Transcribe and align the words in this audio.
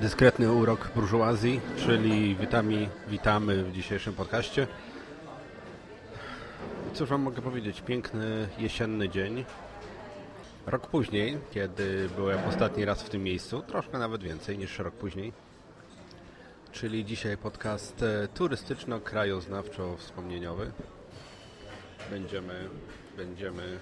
Dyskretny 0.00 0.52
urok 0.52 0.90
burżuazji, 0.94 1.60
czyli 1.76 2.36
witamy, 2.36 2.88
witamy 3.08 3.64
w 3.64 3.72
dzisiejszym 3.72 4.14
podcaście. 4.14 4.66
Cóż 6.94 7.08
wam 7.08 7.22
mogę 7.22 7.42
powiedzieć? 7.42 7.80
Piękny 7.80 8.48
jesienny 8.58 9.08
dzień. 9.08 9.44
Rok 10.66 10.86
później, 10.86 11.38
kiedy 11.50 12.08
byłem 12.16 12.38
ostatni 12.48 12.84
raz 12.84 13.02
w 13.02 13.10
tym 13.10 13.22
miejscu, 13.22 13.62
troszkę 13.62 13.98
nawet 13.98 14.22
więcej 14.22 14.58
niż 14.58 14.78
rok 14.78 14.94
później. 14.94 15.32
Czyli 16.72 17.04
dzisiaj 17.04 17.36
podcast 17.36 18.02
e, 18.02 18.28
turystyczno-krajoznawczo-wspomnieniowy. 18.28 20.70
Będziemy, 22.10 22.68
będziemy 23.16 23.78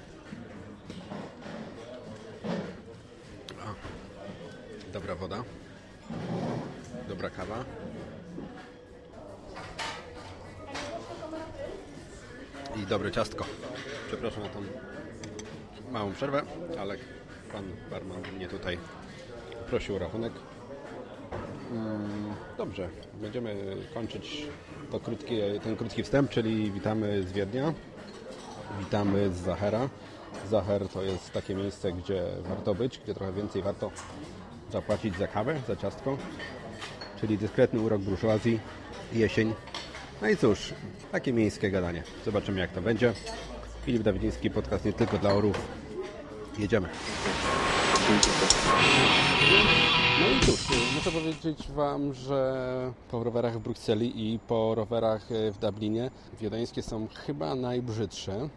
dobra 4.92 5.14
woda. 5.14 5.44
Dobra 7.12 7.30
kawa. 7.30 7.64
I 12.76 12.86
dobre 12.86 13.10
ciastko. 13.10 13.44
Przepraszam 14.08 14.42
o 14.42 14.48
tą 14.48 14.62
małą 15.90 16.12
przerwę, 16.12 16.42
ale 16.80 16.96
pan 17.52 17.64
barman 17.90 18.22
mnie 18.36 18.48
tutaj 18.48 18.78
prosił 19.70 19.96
o 19.96 19.98
rachunek. 19.98 20.32
Mm, 21.72 22.34
Dobrze, 22.58 22.88
będziemy 23.14 23.76
kończyć 23.94 24.46
to 24.90 25.00
ten 25.64 25.76
krótki 25.76 26.02
wstęp, 26.02 26.30
czyli 26.30 26.70
witamy 26.70 27.22
z 27.22 27.32
Wiednia, 27.32 27.74
witamy 28.78 29.30
z 29.30 29.36
Zachera. 29.36 29.88
Zacher 30.50 30.88
to 30.88 31.02
jest 31.02 31.32
takie 31.32 31.54
miejsce, 31.54 31.92
gdzie 31.92 32.22
warto 32.40 32.74
być, 32.74 32.98
gdzie 32.98 33.14
trochę 33.14 33.32
więcej 33.32 33.62
warto 33.62 33.90
zapłacić 34.70 35.16
za 35.16 35.26
kawę, 35.26 35.60
za 35.68 35.76
ciastko, 35.76 36.16
czyli 37.22 37.38
dyskretny 37.38 37.80
urok 37.80 38.02
burżuazji, 38.02 38.60
jesień. 39.12 39.54
No 40.22 40.28
i 40.28 40.36
cóż, 40.36 40.74
takie 41.12 41.32
miejskie 41.32 41.70
gadanie. 41.70 42.02
Zobaczymy 42.24 42.60
jak 42.60 42.70
to 42.72 42.80
będzie. 42.80 43.12
Filip 43.84 44.02
Dawidziński, 44.02 44.50
podcast 44.50 44.84
nie 44.84 44.92
tylko 44.92 45.18
dla 45.18 45.34
orów. 45.34 45.68
Jedziemy. 46.58 46.88
No 50.20 50.26
i 50.36 50.40
cóż, 50.40 50.60
muszę 50.94 51.10
powiedzieć 51.12 51.68
Wam, 51.68 52.14
że 52.14 52.92
po 53.10 53.24
rowerach 53.24 53.54
w 53.54 53.58
Brukseli 53.58 54.32
i 54.32 54.38
po 54.38 54.74
rowerach 54.74 55.26
w 55.52 55.58
Dublinie 55.58 56.10
wiedeńskie 56.40 56.82
są 56.82 57.08
chyba 57.26 57.54
najbrzydsze. 57.54 58.48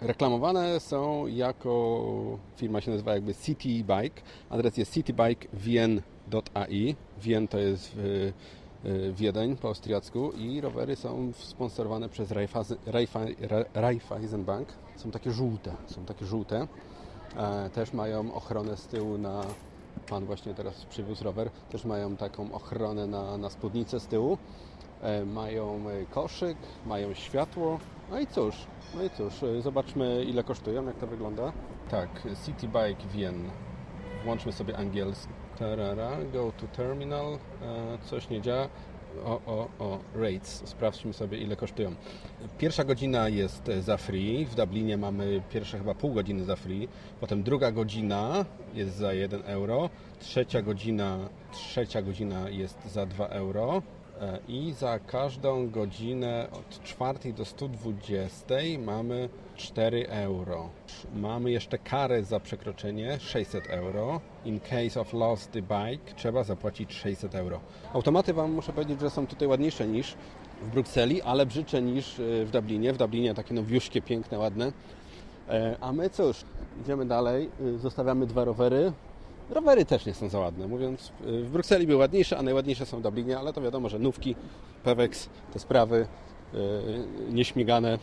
Reklamowane 0.00 0.80
są 0.80 1.26
jako, 1.26 2.38
firma 2.56 2.80
się 2.80 2.90
nazywa 2.90 3.14
jakby 3.14 3.34
City 3.34 3.68
Bike. 3.68 4.22
Adres 4.50 4.76
jest 4.76 4.94
citybikewien.ai. 4.94 5.60
Wien 5.60 6.13
to 7.48 7.58
jest 7.58 7.90
w, 7.96 8.32
w 8.84 9.14
Wiedeń 9.16 9.56
po 9.56 9.68
austriacku 9.68 10.32
i 10.32 10.60
rowery 10.60 10.96
są 10.96 11.32
sponsorowane 11.32 12.08
przez 12.08 12.30
Raiffeisen, 12.30 12.78
Raiffeisen 13.74 14.44
Bank. 14.44 14.68
Są 14.96 15.10
takie 15.10 15.30
żółte, 15.30 15.72
są 15.86 16.04
takie 16.04 16.26
żółte. 16.26 16.66
E, 17.36 17.70
Też 17.70 17.92
mają 17.92 18.34
ochronę 18.34 18.76
z 18.76 18.86
tyłu 18.86 19.18
na, 19.18 19.42
pan 20.08 20.24
właśnie 20.24 20.54
teraz 20.54 20.84
przywiózł 20.84 21.24
rower, 21.24 21.50
też 21.70 21.84
mają 21.84 22.16
taką 22.16 22.52
ochronę 22.52 23.06
na, 23.06 23.38
na 23.38 23.50
spódnicę 23.50 24.00
z 24.00 24.06
tyłu. 24.06 24.38
E, 25.02 25.24
Mają 25.24 25.90
e, 25.90 26.06
koszyk, 26.06 26.58
mają 26.86 27.14
światło. 27.14 27.78
No 28.10 28.18
i 28.20 28.26
cóż, 28.26 28.66
no 28.94 29.04
i 29.04 29.10
cóż, 29.10 29.34
zobaczmy 29.62 30.24
ile 30.24 30.44
kosztują, 30.44 30.86
jak 30.86 30.96
to 30.98 31.06
wygląda. 31.06 31.52
Tak, 31.90 32.08
City 32.46 32.68
Bike 32.68 33.08
Wien. 33.12 33.50
Włączmy 34.24 34.52
sobie 34.52 34.76
angielski. 34.76 35.32
Tarara, 35.58 36.10
go 36.32 36.52
to 36.52 36.66
terminal. 36.66 37.38
E, 37.62 37.98
Coś 38.04 38.28
nie 38.30 38.40
działa. 38.40 38.68
O, 39.24 39.40
o, 39.46 39.68
o, 39.78 39.98
rates. 40.14 40.62
Sprawdźmy 40.64 41.12
sobie, 41.12 41.38
ile 41.38 41.56
kosztują. 41.56 41.94
Pierwsza 42.58 42.84
godzina 42.84 43.28
jest 43.28 43.68
e, 43.68 43.82
za 43.82 43.96
free. 43.96 44.44
W 44.46 44.54
Dublinie 44.54 44.96
mamy 44.96 45.42
pierwsze 45.50 45.78
chyba 45.78 45.94
pół 45.94 46.12
godziny 46.12 46.44
za 46.44 46.56
free. 46.56 46.88
Potem 47.20 47.42
druga 47.42 47.72
godzina 47.72 48.44
jest 48.74 48.96
za 48.96 49.12
1 49.12 49.42
euro. 49.46 49.90
Trzecia 50.20 50.62
godzina, 50.62 51.18
trzecia 51.52 52.02
godzina 52.02 52.48
jest 52.48 52.92
za 52.92 53.06
2 53.06 53.26
euro. 53.26 53.82
E, 54.20 54.38
I 54.48 54.72
za 54.72 54.98
każdą 54.98 55.70
godzinę 55.70 56.48
od 56.52 56.82
4 56.82 57.32
do 57.32 57.44
120 57.44 58.44
mamy 58.84 59.28
4 59.56 60.08
euro. 60.08 60.68
Mamy 61.14 61.50
jeszcze 61.50 61.78
karę 61.78 62.24
za 62.24 62.40
przekroczenie 62.40 63.20
600 63.20 63.66
euro. 63.70 64.20
In 64.44 64.60
case 64.60 65.00
of 65.00 65.12
lost 65.12 65.52
the 65.52 65.62
bike 65.62 66.14
trzeba 66.16 66.44
zapłacić 66.44 66.92
600 66.92 67.34
euro. 67.34 67.60
Automaty 67.92 68.34
Wam 68.34 68.52
muszę 68.52 68.72
powiedzieć, 68.72 69.00
że 69.00 69.10
są 69.10 69.26
tutaj 69.26 69.48
ładniejsze 69.48 69.88
niż 69.88 70.14
w 70.62 70.68
Brukseli, 70.70 71.22
ale 71.22 71.46
brzydsze 71.46 71.82
niż 71.82 72.20
e, 72.20 72.44
w 72.44 72.50
Dublinie. 72.50 72.92
W 72.92 72.96
Dublinie 72.96 73.34
takie 73.34 73.54
nowiuszkie, 73.54 74.02
piękne, 74.02 74.38
ładne. 74.38 74.72
E, 75.48 75.76
A 75.80 75.92
my 75.92 76.10
cóż, 76.10 76.44
idziemy 76.80 77.06
dalej. 77.06 77.50
Zostawiamy 77.76 78.26
dwa 78.26 78.44
rowery. 78.44 78.92
Rowery 79.54 79.84
też 79.84 80.06
nie 80.06 80.14
są 80.14 80.28
za 80.28 80.38
ładne. 80.38 80.68
Mówiąc, 80.68 81.12
e, 81.26 81.42
w 81.42 81.50
Brukseli 81.50 81.86
były 81.86 81.98
ładniejsze, 81.98 82.38
a 82.38 82.42
najładniejsze 82.42 82.86
są 82.86 82.98
w 82.98 83.02
Dublinie, 83.02 83.38
ale 83.38 83.52
to 83.52 83.60
wiadomo, 83.60 83.88
że 83.88 83.98
nówki, 83.98 84.36
Pewex, 84.84 85.28
te 85.52 85.58
sprawy 85.58 86.06
e, 86.54 86.58
nieśmigane. 87.32 87.98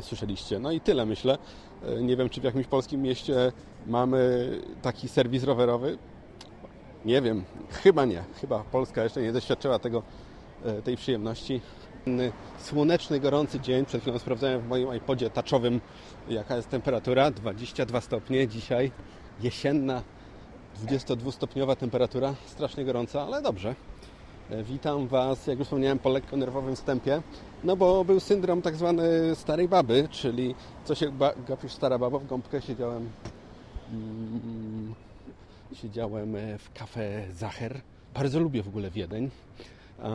Słyszeliście. 0.00 0.58
No 0.58 0.72
i 0.72 0.80
tyle 0.80 1.06
myślę. 1.06 1.38
E, 1.84 2.02
Nie 2.02 2.16
wiem, 2.16 2.28
czy 2.28 2.40
w 2.40 2.44
jakimś 2.44 2.66
polskim 2.66 3.02
mieście 3.02 3.52
mamy 3.86 4.50
taki 4.82 5.08
serwis 5.08 5.44
rowerowy. 5.44 5.98
Nie 7.04 7.22
wiem, 7.22 7.44
chyba 7.70 8.04
nie. 8.04 8.24
Chyba 8.40 8.58
Polska 8.58 9.04
jeszcze 9.04 9.22
nie 9.22 9.32
doświadczyła 9.32 9.78
tego, 9.78 10.02
tej 10.84 10.96
przyjemności. 10.96 11.60
Słoneczny, 12.58 13.20
gorący 13.20 13.60
dzień. 13.60 13.84
Przed 13.84 14.02
chwilą 14.02 14.18
sprawdzałem 14.18 14.60
w 14.60 14.68
moim 14.68 14.94
iPodzie 14.96 15.30
touchowym, 15.30 15.80
jaka 16.28 16.56
jest 16.56 16.68
temperatura. 16.68 17.30
22 17.30 18.00
stopnie 18.00 18.48
dzisiaj. 18.48 18.92
Jesienna, 19.40 20.02
22-stopniowa 20.86 21.76
temperatura. 21.76 22.34
Strasznie 22.46 22.84
gorąca, 22.84 23.22
ale 23.22 23.42
dobrze. 23.42 23.74
E, 24.50 24.62
Witam 24.62 25.08
Was, 25.08 25.46
jak 25.46 25.58
już 25.58 25.66
wspomniałem, 25.66 25.98
po 25.98 26.08
lekko 26.08 26.36
nerwowym 26.36 26.76
wstępie. 26.76 27.22
No 27.64 27.76
bo 27.76 28.04
był 28.04 28.20
syndrom 28.20 28.62
tak 28.62 28.76
zwany 28.76 29.34
starej 29.34 29.68
baby, 29.68 30.08
czyli 30.10 30.54
co 30.84 30.94
się 30.94 31.12
gapisz 31.48 31.72
stara 31.72 31.98
baba, 31.98 32.18
w 32.18 32.26
gąbkę 32.26 32.62
siedziałem 32.62 33.08
mm, 33.92 34.94
siedziałem 35.74 36.36
e, 36.36 36.58
w 36.58 36.72
kafe 36.72 37.26
Zacher. 37.32 37.80
Bardzo 38.14 38.40
lubię 38.40 38.62
w 38.62 38.68
ogóle 38.68 38.90
Wiedeń. 38.90 39.30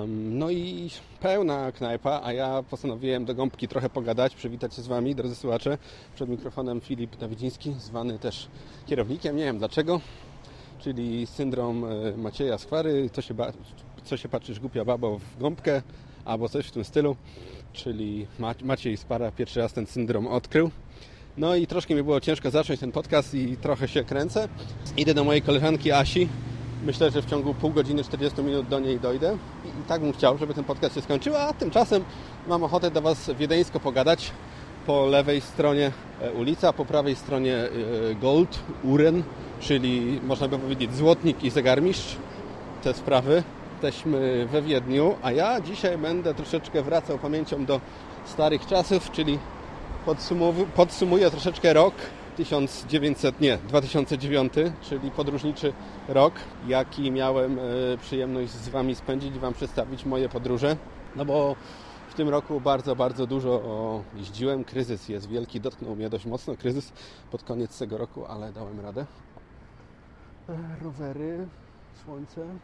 No 0.08 0.50
i 0.52 0.90
pełna 1.20 1.72
knajpa, 1.72 2.22
a 2.24 2.34
ja 2.34 2.64
postanowiłem 2.70 3.26
do 3.26 3.36
gąbki 3.36 3.68
trochę 3.68 3.90
pogadać, 3.90 4.36
przywitać 4.36 4.74
się 4.76 4.82
z 4.82 4.88
Wami, 4.88 5.16
drodzy 5.16 5.36
słuchacze. 5.36 5.78
Przed 6.16 6.30
mikrofonem 6.30 6.82
Filip 6.82 7.16
Dawidziński, 7.16 7.74
zwany 7.80 8.20
też 8.20 8.48
kierownikiem, 8.86 9.36
nie 9.38 9.44
wiem 9.44 9.58
dlaczego, 9.58 10.02
czyli 10.80 11.28
syndrom 11.28 11.86
e, 11.86 12.18
Macieja 12.18 12.58
Skwary, 12.58 13.10
co 13.14 13.22
się, 13.22 13.36
co 14.04 14.18
się 14.18 14.30
patrzysz 14.30 14.60
głupia 14.60 14.86
babo 14.86 15.20
w 15.20 15.40
gąbkę, 15.40 15.82
albo 16.26 16.50
coś 16.50 16.66
w 16.68 16.72
tym 16.72 16.84
stylu, 16.84 17.16
czyli 17.74 18.28
Ma- 18.40 18.56
Maciej 18.64 18.98
Spara 18.98 19.32
pierwszy 19.32 19.60
raz 19.60 19.74
ten 19.74 19.86
syndrom 19.86 20.28
odkrył. 20.28 20.72
No 21.38 21.56
i 21.56 21.68
troszkę 21.68 21.96
mi 21.96 22.04
było 22.04 22.22
ciężko 22.22 22.52
zacząć 22.52 22.80
ten 22.80 22.92
podcast 22.92 23.34
i 23.34 23.58
trochę 23.58 23.88
się 23.88 24.04
kręcę. 24.04 24.48
Idę 24.98 25.14
do 25.14 25.24
mojej 25.24 25.42
koleżanki 25.42 25.92
Asi. 25.92 26.28
Myślę, 26.86 27.12
że 27.12 27.22
w 27.22 27.26
ciągu 27.26 27.54
pół 27.54 27.72
godziny, 27.72 28.04
40 28.04 28.42
minut 28.42 28.68
do 28.68 28.80
niej 28.80 29.00
dojdę. 29.00 29.38
I, 29.66 29.88
tak 29.88 30.02
bym 30.02 30.14
chciał, 30.14 30.38
żeby 30.38 30.54
ten 30.54 30.64
podcast 30.64 30.96
się 30.96 31.02
skończył, 31.02 31.36
a 31.36 31.54
tymczasem 31.54 32.04
mam 32.48 32.64
ochotę 32.64 32.92
do 32.92 33.02
Was 33.02 33.30
wiedeńsko 33.40 33.80
pogadać. 33.80 34.32
Po 34.88 35.06
lewej 35.06 35.42
stronie 35.42 35.92
e, 36.22 36.32
ulica, 36.32 36.74
po 36.74 36.86
prawej 36.86 37.16
stronie 37.16 37.56
e, 37.56 37.70
Gold, 38.16 38.60
Uren, 38.84 39.24
czyli 39.60 40.20
można 40.24 40.48
by 40.48 40.60
powiedzieć 40.60 40.96
złotnik 40.96 41.44
i 41.44 41.50
zegarmistrz. 41.50 42.16
Te 42.84 42.94
sprawy. 42.94 43.44
Jesteśmy 43.72 44.48
we 44.52 44.62
Wiedniu, 44.62 45.16
a 45.24 45.32
ja 45.32 45.62
dzisiaj 45.62 45.98
będę 45.98 46.34
troszeczkę 46.34 46.82
wracał 46.82 47.18
pamięcią 47.18 47.66
do 47.66 47.82
starych 48.26 48.66
czasów, 48.66 49.12
czyli 49.12 49.40
podsumuję 50.76 51.32
troszeczkę 51.32 51.74
rok 51.74 51.94
1900, 52.38 53.42
nie, 53.42 53.58
2009, 53.58 54.54
czyli 54.82 55.12
podróżniczy 55.12 55.74
rok, 56.08 56.34
jaki 56.68 57.12
miałem 57.12 57.60
e, 57.60 57.62
przyjemność 58.02 58.52
z 58.52 58.70
Wami 58.70 58.96
spędzić 58.96 59.36
i 59.36 59.40
Wam 59.40 59.54
przedstawić 59.54 60.06
moje 60.06 60.30
podróże. 60.30 60.78
No 61.16 61.26
bo 61.26 61.56
w 62.10 62.14
tym 62.14 62.30
roku 62.30 62.62
bardzo, 62.62 62.96
bardzo 62.96 63.28
dużo 63.28 64.04
jeździłem. 64.16 64.64
Kryzys 64.64 65.10
jest 65.10 65.28
wielki, 65.28 65.62
dotknął 65.62 65.96
mnie 65.96 66.10
dość 66.10 66.26
mocno. 66.26 66.56
Kryzys 66.56 66.94
pod 67.32 67.44
koniec 67.44 67.80
tego 67.80 67.98
roku, 67.98 68.26
ale 68.26 68.54
dałem 68.54 68.80
radę. 68.80 69.06
Rowery, 70.82 71.48
słońce, 72.06 72.42
mm, 72.42 72.58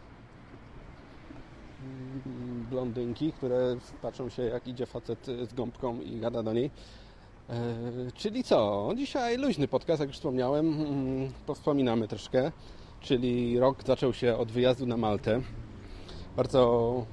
blondynki, 2.70 3.32
które 3.34 3.76
patrzą 4.02 4.30
się 4.30 4.44
jak 4.44 4.68
idzie 4.68 4.86
facet 4.86 5.28
z 5.50 5.54
gąbką 5.54 6.02
i 6.02 6.20
gada 6.20 6.44
do 6.44 6.54
niej. 6.54 6.72
E, 7.50 8.12
czyli 8.16 8.44
co? 8.44 8.90
Dzisiaj 8.96 9.38
luźny 9.38 9.68
podcast, 9.68 10.00
jak 10.00 10.10
już 10.10 10.16
wspomniałem. 10.18 10.68
Mm, 10.82 11.32
Powspominamy 11.46 12.08
troszkę. 12.08 12.52
czyli 13.02 13.60
rok 13.60 13.84
zaczął 13.84 14.14
się 14.14 14.38
od 14.38 14.52
wyjazdu 14.52 14.86
na 14.86 14.98
Maltę. 14.98 15.42
Bardzo 16.36 17.06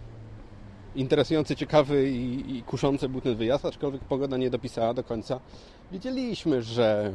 interesujący, 0.94 1.56
ciekawy 1.56 2.10
i, 2.10 2.56
i 2.56 2.62
kuszący 2.62 3.08
był 3.08 3.20
ten 3.20 3.36
wyjazd, 3.36 3.64
aczkolwiek 3.64 4.04
pogoda 4.04 4.36
nie 4.36 4.50
dopisała 4.50 4.94
do 4.94 5.04
końca. 5.04 5.40
Wiedzieliśmy, 5.92 6.62
że 6.62 7.14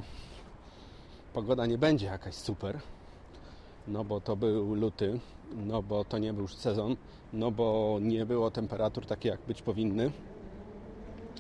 pogoda 1.34 1.66
nie 1.66 1.78
będzie 1.78 2.06
jakaś 2.06 2.36
super, 2.36 2.80
no 3.88 4.04
bo 4.04 4.22
to 4.22 4.36
był 4.36 4.76
luty, 4.76 5.20
no 5.56 5.82
bo 5.84 6.06
to 6.06 6.18
nie 6.18 6.34
był 6.34 6.42
już 6.42 6.56
sezon, 6.56 6.96
no 7.34 7.52
bo 7.52 7.98
nie 8.02 8.26
było 8.26 8.52
temperatur 8.52 9.06
takie, 9.06 9.30
jak 9.30 9.40
być 9.48 9.62
powinny. 9.62 10.12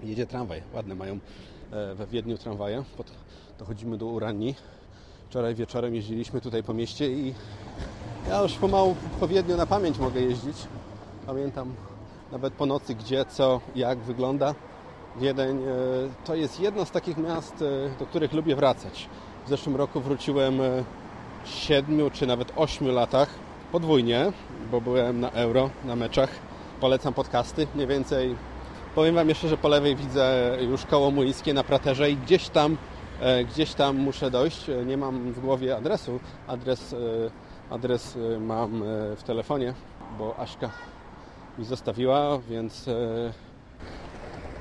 Jedzie 0.03 0.25
tramwaj, 0.27 0.61
ładne 0.73 0.95
mają 0.95 1.19
we 1.95 2.07
Wiedniu 2.07 2.37
tramwaje. 2.37 2.83
Dochodzimy 3.59 3.97
do 3.97 4.05
Uranii. 4.05 4.55
Wczoraj 5.29 5.55
wieczorem 5.55 5.95
jeździliśmy 5.95 6.41
tutaj 6.41 6.63
po 6.63 6.73
mieście 6.73 7.11
i 7.11 7.33
ja 8.29 8.41
już 8.41 8.53
pomału 8.53 8.95
po 9.19 9.27
Wiedniu 9.27 9.57
na 9.57 9.65
pamięć 9.65 9.97
mogę 9.97 10.21
jeździć. 10.21 10.57
Pamiętam 11.25 11.73
nawet 12.31 12.53
po 12.53 12.65
nocy, 12.65 12.95
gdzie, 12.95 13.25
co, 13.25 13.61
jak 13.75 13.99
wygląda. 13.99 14.55
Wiedeń 15.17 15.57
e, 15.57 15.65
to 16.25 16.35
jest 16.35 16.59
jedno 16.59 16.85
z 16.85 16.91
takich 16.91 17.17
miast, 17.17 17.61
e, 17.61 17.99
do 17.99 18.05
których 18.05 18.33
lubię 18.33 18.55
wracać. 18.55 19.09
W 19.45 19.49
zeszłym 19.49 19.75
roku 19.75 20.01
wróciłem 20.01 20.59
siedmiu 21.45 22.09
czy 22.09 22.27
nawet 22.27 22.51
ośmiu 22.55 22.91
latach 22.91 23.29
podwójnie, 23.71 24.31
bo 24.71 24.81
byłem 24.81 25.19
na 25.19 25.31
euro, 25.31 25.69
na 25.85 25.95
meczach. 25.95 26.29
Polecam 26.79 27.13
podcasty, 27.13 27.67
mniej 27.75 27.87
więcej. 27.87 28.35
Powiem 28.95 29.15
Wam 29.15 29.29
jeszcze, 29.29 29.47
że 29.47 29.57
po 29.57 29.67
lewej 29.67 29.95
widzę 29.95 30.57
już 30.61 30.85
koło 30.85 31.11
Młyńskie 31.11 31.53
na 31.53 31.63
Praterze 31.63 32.11
i 32.11 32.17
gdzieś 32.17 32.49
tam, 32.49 32.77
e, 33.21 33.43
gdzieś 33.45 33.73
tam 33.73 33.97
muszę 33.97 34.31
dojść. 34.31 34.65
Nie 34.85 34.97
mam 34.97 35.33
w 35.33 35.39
głowie 35.39 35.77
adresu. 35.77 36.19
Adres, 36.47 36.95
adres 37.69 38.17
mam 38.39 38.83
w 39.15 39.23
telefonie, 39.23 39.73
bo 40.19 40.39
Aśka 40.39 40.71
mi 41.57 41.65
zostawiła, 41.65 42.39
więc 42.49 42.85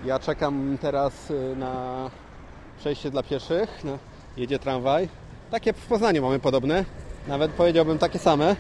ja 0.04 0.18
czekam 0.18 0.78
teraz 0.80 1.32
na 1.56 2.10
przejście 2.78 3.10
dla 3.10 3.22
pieszych. 3.22 3.82
Jedzie 4.36 4.58
tramwaj. 4.58 5.08
Takie 5.50 5.72
w 5.72 5.86
Poznaniu 5.86 6.22
mamy 6.22 6.38
podobne. 6.38 6.84
Nawet 7.28 7.50
powiedziałbym 7.50 7.98
takie 7.98 8.18
same. 8.18 8.56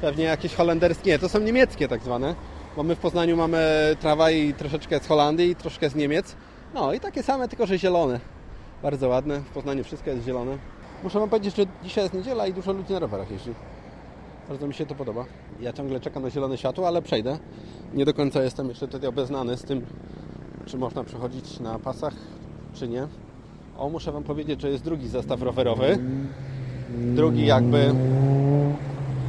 Pewnie 0.00 0.24
jakieś 0.24 0.54
holenderskie. 0.54 1.10
Nie, 1.10 1.18
to 1.18 1.28
są 1.28 1.38
niemieckie 1.40 1.88
tak 1.88 2.02
zwane. 2.02 2.34
Bo 2.76 2.82
my 2.82 2.94
w 2.94 2.98
Poznaniu 2.98 3.36
mamy 3.36 3.60
tramwaj 4.00 4.54
troszeczkę 4.58 5.00
z 5.00 5.06
Holandii 5.06 5.50
i 5.50 5.56
troszkę 5.56 5.90
z 5.90 5.94
Niemiec. 5.94 6.36
No 6.74 6.92
i 6.92 7.00
takie 7.00 7.22
same, 7.22 7.48
tylko 7.48 7.66
że 7.66 7.78
zielone. 7.78 8.20
Bardzo 8.82 9.08
ładne. 9.08 9.40
W 9.40 9.50
Poznaniu 9.50 9.84
wszystko 9.84 10.10
jest 10.10 10.24
zielone. 10.24 10.58
Muszę 11.04 11.20
Wam 11.20 11.28
powiedzieć, 11.28 11.56
że 11.56 11.64
dzisiaj 11.82 12.04
jest 12.04 12.14
niedziela 12.14 12.46
i 12.46 12.52
dużo 12.52 12.72
ludzi 12.72 12.92
na 12.92 12.98
rowerach 12.98 13.30
jeździ. 13.30 13.50
Bardzo 14.48 14.66
mi 14.66 14.74
się 14.74 14.86
to 14.86 14.94
podoba. 14.94 15.24
Ja 15.60 15.72
ciągle 15.72 16.00
czekam 16.00 16.22
na 16.22 16.30
zielone 16.30 16.58
światło, 16.58 16.88
ale 16.88 17.02
przejdę. 17.02 17.38
Nie 17.94 18.04
do 18.04 18.14
końca 18.14 18.42
jestem 18.42 18.68
jeszcze 18.68 18.88
tutaj 18.88 19.08
obeznany 19.08 19.56
z 19.56 19.62
tym, 19.62 19.86
czy 20.66 20.78
można 20.78 21.04
przechodzić 21.04 21.60
na 21.60 21.78
pasach, 21.78 22.14
czy 22.74 22.88
nie. 22.88 23.08
O, 23.78 23.88
muszę 23.88 24.12
Wam 24.12 24.24
powiedzieć, 24.24 24.60
że 24.60 24.70
jest 24.70 24.84
drugi 24.84 25.08
zestaw 25.08 25.42
rowerowy. 25.42 25.98
Drugi 27.14 27.46
jakby 27.46 27.94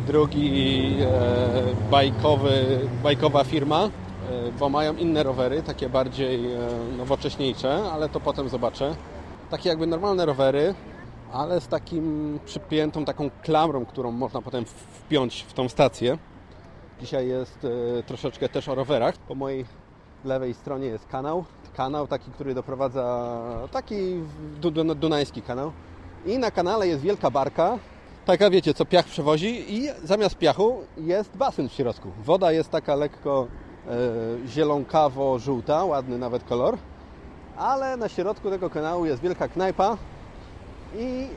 drugi 0.08 0.96
e, 1.02 1.90
bajkowy, 1.92 2.80
bajkowa 3.04 3.44
firma, 3.44 3.84
e, 3.84 3.90
bo 4.60 4.70
mają 4.70 4.96
inne 4.96 5.24
rowery, 5.24 5.64
takie 5.64 5.90
bardziej 5.90 6.54
e, 6.54 6.60
nowocześniejsze, 6.98 7.84
ale 7.92 8.10
to 8.10 8.20
potem 8.20 8.50
zobaczę. 8.50 8.96
Takie 9.50 9.70
jakby 9.70 9.88
normalne 9.88 10.26
rowery, 10.26 10.76
ale 11.34 11.62
z 11.62 11.68
takim 11.68 12.40
przypiętą 12.46 13.06
taką 13.06 13.30
klamrą, 13.44 13.86
którą 13.86 14.12
można 14.12 14.42
potem 14.42 14.66
wpiąć 14.66 15.46
w 15.48 15.54
tą 15.54 15.70
stację. 15.70 16.18
Dzisiaj 17.02 17.28
jest 17.28 17.68
troszeczkę 18.06 18.50
też 18.50 18.70
o 18.70 18.76
rowerach. 18.76 19.18
Po 19.18 19.36
mojej 19.36 19.66
lewej 20.26 20.54
stronie 20.54 20.88
jest 20.88 21.08
kanał. 21.08 21.46
Kanał 21.76 22.08
taki, 22.08 22.32
który 22.32 22.54
doprowadza, 22.54 23.30
taki 23.72 23.96
dunajski 24.96 25.42
kanał. 25.42 25.72
I 26.26 26.38
na 26.38 26.52
kanale 26.52 26.88
jest 26.88 27.02
wielka 27.02 27.32
barka, 27.32 27.78
taka 28.28 28.50
wiecie, 28.50 28.74
co 28.74 28.86
piach 28.86 29.06
przewozi 29.06 29.76
i 29.76 29.90
zamiast 30.04 30.38
piachu 30.38 30.82
jest 30.98 31.38
basen 31.38 31.70
w 31.70 31.74
środku. 31.74 32.12
Woda 32.24 32.52
jest 32.52 32.70
taka 32.70 32.96
lekko 32.96 33.48
e, 33.88 34.48
zielonkawo-żółta, 34.48 35.86
ładny 35.86 36.18
nawet 36.18 36.44
kolor. 36.44 36.78
Ale 37.58 37.98
na 37.98 38.10
środku 38.10 38.50
tego 38.50 38.70
kanału 38.70 39.06
jest 39.06 39.22
wielka 39.22 39.48
knajpa 39.48 39.98
i 40.96 41.28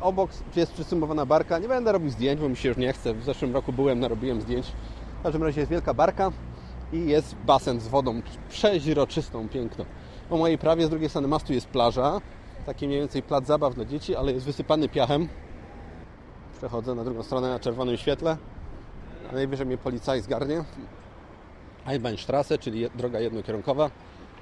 obok 0.00 0.30
jest 0.56 0.72
przysumowana 0.72 1.26
barka. 1.26 1.58
Nie 1.58 1.68
będę 1.68 1.92
robił 1.92 2.10
zdjęć, 2.10 2.40
bo 2.40 2.48
mi 2.48 2.56
się 2.56 2.68
już 2.68 2.78
nie 2.78 2.92
chce. 2.92 3.14
W 3.14 3.24
zeszłym 3.24 3.54
roku 3.54 3.72
byłem, 3.72 4.00
narobiłem 4.00 4.40
zdjęć. 4.40 4.66
W 5.20 5.22
każdym 5.22 5.42
razie 5.42 5.60
jest 5.60 5.70
wielka 5.70 5.94
barka 5.94 6.30
i 6.92 7.06
jest 7.06 7.34
basen 7.34 7.80
z 7.80 7.88
wodą 7.88 8.22
przeźroczystą, 8.48 9.48
piękną. 9.48 9.84
Po 10.28 10.36
mojej 10.36 10.58
prawie 10.58 10.86
z 10.86 10.90
drugiej 10.90 11.08
strony 11.08 11.28
mastu 11.28 11.52
jest 11.52 11.66
plaża, 11.66 12.20
taki 12.66 12.86
mniej 12.86 13.00
więcej 13.00 13.22
plac 13.22 13.46
zabaw 13.46 13.74
dla 13.74 13.84
dzieci, 13.84 14.16
ale 14.16 14.32
jest 14.32 14.46
wysypany 14.46 14.88
piachem. 14.88 15.28
Przechodzę 16.60 16.94
na 16.94 17.04
drugą 17.04 17.22
stronę 17.22 17.48
na 17.48 17.58
czerwonym 17.58 17.96
świetle. 17.96 18.36
Najwyżej 19.32 19.66
mnie 19.66 19.78
policaj 19.78 20.20
zgarnie. 20.20 20.64
Einbahnstraße, 21.86 22.58
czyli 22.58 22.90
droga 22.94 23.20
jednokierunkowa. 23.20 23.90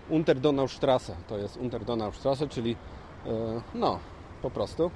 Unterdonaustrasse, 0.09 1.15
to 1.29 1.39
jest 1.39 1.57
Unterdonaustrasse, 1.57 2.49
czyli 2.49 2.71
yy, 3.27 3.33
no, 3.75 3.99
po 4.43 4.51
prostu. 4.51 4.91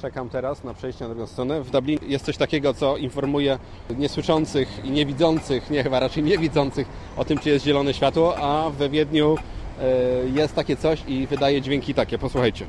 Czekam 0.00 0.28
teraz 0.28 0.64
na 0.64 0.74
przejście 0.74 1.04
na 1.04 1.10
drugą 1.10 1.26
stronę. 1.26 1.62
W 1.62 1.70
Dublinie 1.70 2.06
jest 2.06 2.24
coś 2.24 2.36
takiego, 2.36 2.74
co 2.74 2.96
informuje 2.96 3.58
niesłyszących 3.98 4.84
i 4.84 4.90
niewidzących, 4.90 5.70
nie 5.70 5.82
chyba 5.82 6.00
raczej 6.00 6.22
niewidzących 6.22 6.88
o 7.16 7.24
tym, 7.24 7.38
czy 7.38 7.50
jest 7.50 7.64
zielone 7.64 7.94
światło, 7.94 8.36
a 8.36 8.70
we 8.70 8.88
Wiedniu 8.88 9.36
e, 9.80 10.28
jest 10.28 10.54
takie 10.54 10.76
coś 10.76 11.04
i 11.06 11.26
wydaje 11.26 11.62
dźwięki 11.62 11.94
takie. 11.94 12.18
Posłuchajcie. 12.18 12.66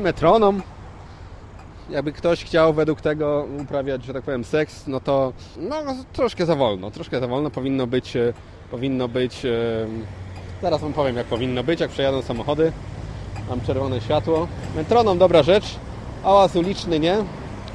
Taki 0.00 0.04
metronom. 0.04 0.62
Jakby 1.90 2.12
ktoś 2.12 2.44
chciał 2.44 2.74
według 2.74 3.00
tego 3.00 3.46
uprawiać, 3.62 4.04
że 4.04 4.12
tak 4.12 4.22
powiem, 4.22 4.44
seks, 4.44 4.86
no 4.86 5.00
to 5.00 5.32
no, 5.56 5.76
troszkę 6.12 6.46
za 6.46 6.54
wolno. 6.56 6.90
Troszkę 6.90 7.20
za 7.20 7.26
wolno 7.26 7.50
powinno 7.50 7.86
być, 7.86 8.16
e, 8.16 8.32
powinno 8.70 9.08
być 9.08 9.46
Zaraz 10.62 10.80
Wam 10.80 10.92
powiem, 10.92 11.16
jak 11.16 11.26
powinno 11.26 11.64
być, 11.64 11.80
jak 11.80 11.90
przejadą 11.90 12.22
samochody. 12.22 12.72
Mam 13.48 13.60
czerwone 13.60 14.00
światło. 14.00 14.48
Metronom 14.76 15.18
dobra 15.18 15.42
rzecz, 15.42 15.76
hałas 16.22 16.56
uliczny 16.56 17.00
nie, 17.00 17.16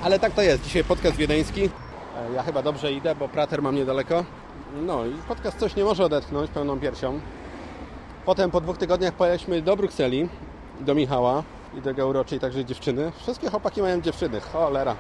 ale 0.04 0.20
tak 0.20 0.34
to 0.34 0.42
jest. 0.42 0.64
Dzisiaj 0.64 0.84
podcast 0.84 1.18
wiedeński. 1.18 1.64
E, 1.64 2.34
ja 2.36 2.44
chyba 2.44 2.62
dobrze 2.62 2.94
idę, 2.94 3.16
bo 3.16 3.28
prater 3.28 3.62
mam 3.62 3.76
niedaleko. 3.76 4.26
No 4.82 5.06
i 5.06 5.14
podcast 5.28 5.60
coś 5.60 5.76
nie 5.76 5.84
może 5.84 6.06
odetchnąć 6.06 6.52
pełną 6.52 6.80
piersią. 6.80 7.20
Potem 8.26 8.52
po 8.52 8.62
dwóch 8.62 8.78
tygodniach 8.78 9.14
pojechaliśmy 9.14 9.62
do 9.62 9.78
Brukseli, 9.78 10.30
do 10.80 10.96
Michała 10.96 11.44
i 11.78 11.82
do 11.82 11.94
Gauroczy 11.94 12.36
i 12.36 12.40
także 12.40 12.66
dziewczyny. 12.66 13.12
Wszystkie 13.18 13.50
chłopaki 13.50 13.82
mają 13.82 14.02
dziewczyny, 14.02 14.42
cholera. 14.42 14.96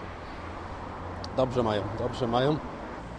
Dobrze 1.38 1.63
mają, 1.63 1.82
dobrze 2.00 2.27
mają. 2.27 2.58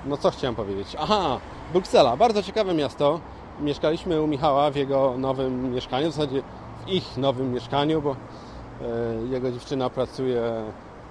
No 0.07 0.17
co 0.17 0.31
chciałem 0.31 0.55
powiedzieć? 0.55 0.97
Aha, 0.99 1.39
Bruksela, 1.73 2.17
bardzo 2.17 2.43
ciekawe 2.43 2.75
miasto 2.75 3.21
mieszkaliśmy 3.61 4.23
u 4.23 4.27
Michała 4.27 4.71
w 4.71 4.77
jego 4.77 5.15
nowym 5.19 5.75
mieszkaniu, 5.75 6.11
w 6.11 6.15
zasadzie 6.15 6.43
w 6.85 6.89
ich 6.89 7.17
nowym 7.17 7.53
mieszkaniu, 7.53 8.03
bo 8.03 8.11
e, 8.11 9.27
jego 9.31 9.53
dziewczyna 9.53 9.91
pracuje 9.91 10.43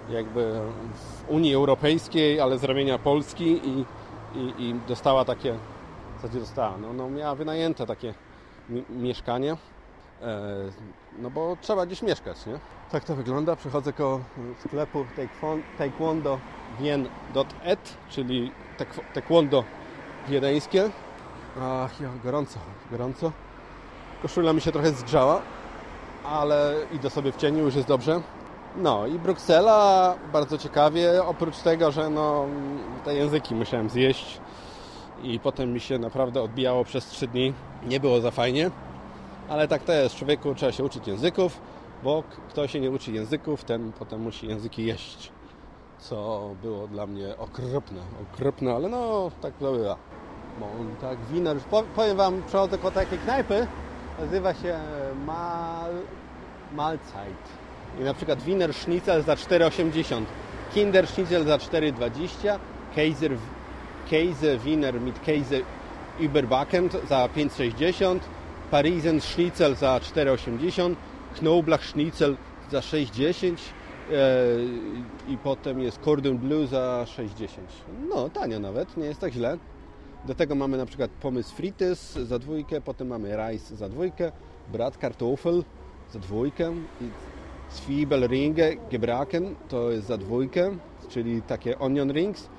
jakby 0.09 0.51
w 0.93 1.29
Unii 1.29 1.55
Europejskiej, 1.55 2.39
ale 2.39 2.57
z 2.57 2.63
ramienia 2.63 2.97
Polski 2.97 3.69
i, 3.69 3.85
i, 4.35 4.53
i 4.57 4.75
dostała 4.87 5.25
takie, 5.25 5.53
w 6.17 6.21
zasadzie 6.21 6.39
dostała, 6.39 6.77
no, 6.77 6.93
no 6.93 7.09
miała 7.09 7.35
wynajęte 7.35 7.85
takie 7.85 8.13
mieszkanie, 8.89 9.51
e, 9.51 9.57
no 11.19 11.29
bo 11.29 11.57
trzeba 11.61 11.85
gdzieś 11.85 12.01
mieszkać, 12.01 12.45
nie? 12.45 12.59
Tak 12.91 13.03
to 13.03 13.15
wygląda. 13.15 13.55
Przechodzę 13.55 13.93
koło 13.93 14.19
sklepu 14.65 15.05
taekwondo 15.77 16.39
wien.et, 16.79 17.97
czyli 18.09 18.51
taekwondo 19.13 19.63
wiedeńskie. 20.27 20.89
Ach, 21.61 22.01
ja, 22.01 22.09
gorąco, 22.23 22.59
gorąco. 22.91 23.31
Koszula 24.21 24.53
mi 24.53 24.61
się 24.61 24.71
trochę 24.71 24.91
zgrzała, 24.91 25.41
ale 26.25 26.75
idę 26.93 27.09
sobie 27.09 27.31
w 27.31 27.37
cieniu, 27.37 27.65
już 27.65 27.75
jest 27.75 27.87
dobrze. 27.87 28.21
No 28.77 29.07
i 29.07 29.19
Bruksela, 29.19 30.15
bardzo 30.33 30.57
ciekawie, 30.57 31.23
oprócz 31.23 31.57
tego, 31.57 31.91
że 31.91 32.09
no, 32.09 32.45
te 33.05 33.15
języki 33.15 33.55
musiałem 33.55 33.89
zjeść 33.89 34.39
i 35.23 35.39
potem 35.39 35.73
mi 35.73 35.79
się 35.79 35.99
naprawdę 35.99 36.41
odbijało 36.41 36.83
przez 36.83 37.05
trzy 37.05 37.27
dni. 37.27 37.53
Nie 37.83 37.99
było 37.99 38.21
za 38.21 38.31
fajnie, 38.31 38.71
ale 39.49 39.67
tak 39.67 39.83
to 39.83 39.93
jest, 39.93 40.15
człowieku 40.15 40.55
trzeba 40.55 40.71
się 40.71 40.83
uczyć 40.83 41.07
języków, 41.07 41.61
bo 42.03 42.23
kto 42.49 42.67
się 42.67 42.79
nie 42.79 42.91
uczy 42.91 43.11
języków, 43.11 43.63
ten 43.63 43.91
potem 43.91 44.21
musi 44.21 44.47
języki 44.47 44.85
jeść. 44.85 45.31
Co 45.99 46.49
było 46.61 46.87
dla 46.87 47.07
mnie 47.07 47.37
okropne, 47.37 48.01
okropne, 48.33 48.73
ale 48.73 48.89
no 48.89 49.31
tak 49.41 49.53
to 49.53 49.71
bywa. 49.71 49.97
Montag 50.59 51.17
Wiener. 51.31 51.57
Powiem 51.95 52.17
Wam, 52.17 52.43
przechodzę 52.47 52.77
koło 52.77 52.91
takiej 52.91 53.19
knajpy 53.19 53.67
nazywa 54.19 54.53
się 54.53 54.79
Mal, 55.25 55.91
Malzeit. 56.73 57.45
I 57.99 58.03
na 58.03 58.13
przykład 58.13 58.43
Wiener 58.43 58.73
Schnitzel 58.73 59.23
za 59.23 59.35
4,80, 59.35 60.23
Kinder 60.73 61.07
Schnitzel 61.07 61.45
za 61.45 61.57
4,20, 61.57 62.59
Kaiser, 62.95 63.31
Kaiser 64.09 64.59
Wiener 64.59 65.01
mit 65.01 65.19
Kaiser 65.25 65.61
Überbacken 66.19 66.89
za 67.09 67.27
5,60, 67.27 68.19
Parisen 68.71 69.21
Schnitzel 69.21 69.75
za 69.75 69.99
4,80, 69.99 70.95
Knoblauch 71.35 71.83
Schnitzel 71.85 72.37
za 72.71 72.79
6,10 72.79 73.55
i 75.27 75.37
potem 75.37 75.79
jest 75.79 75.99
Cordon 75.99 76.37
Bleu 76.37 76.65
za 76.65 77.05
6,10. 77.17 77.47
No, 78.09 78.29
tanio 78.29 78.59
nawet, 78.59 78.97
nie 78.97 79.05
jest 79.05 79.19
tak 79.19 79.33
źle. 79.33 79.57
Do 80.25 80.35
tego 80.35 80.55
mamy 80.55 80.77
na 80.77 80.85
przykład 80.85 81.11
pomysł 81.11 81.55
frites 81.55 82.13
za 82.13 82.39
dwójkę, 82.39 82.81
potem 82.81 83.07
mamy 83.07 83.37
rice 83.37 83.75
za 83.75 83.89
dwójkę, 83.89 84.31
brat 84.71 84.97
kartofel 84.97 85.63
za 86.13 86.19
dwójkę 86.19 86.73
i 87.01 87.05
Zwiebelringe 87.71 88.75
gebraken 88.91 89.55
to 89.69 89.91
jest 89.91 90.07
za 90.07 90.17
dwójkę, 90.17 90.77
czyli 91.09 91.41
takie 91.41 91.79
onion 91.79 92.11
rings. 92.11 92.49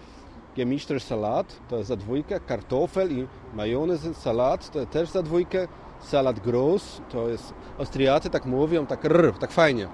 Gemischter 0.57 1.01
salat 1.01 1.61
to 1.69 1.77
jest 1.77 1.89
za 1.89 1.97
dwójkę, 1.97 2.41
kartofel 2.41 3.13
i 3.13 3.27
majonez 3.55 4.17
salat 4.17 4.71
to 4.71 4.87
też 4.87 5.09
za 5.09 5.23
dwójkę, 5.23 5.69
salat 6.01 6.41
gross 6.41 7.01
to 7.13 7.29
jest, 7.29 7.55
Austriacy 7.79 8.31
tak 8.31 8.45
mówią, 8.47 8.87
tak 8.87 9.05
rr, 9.05 9.39
tak 9.39 9.51
fajnie. 9.51 9.89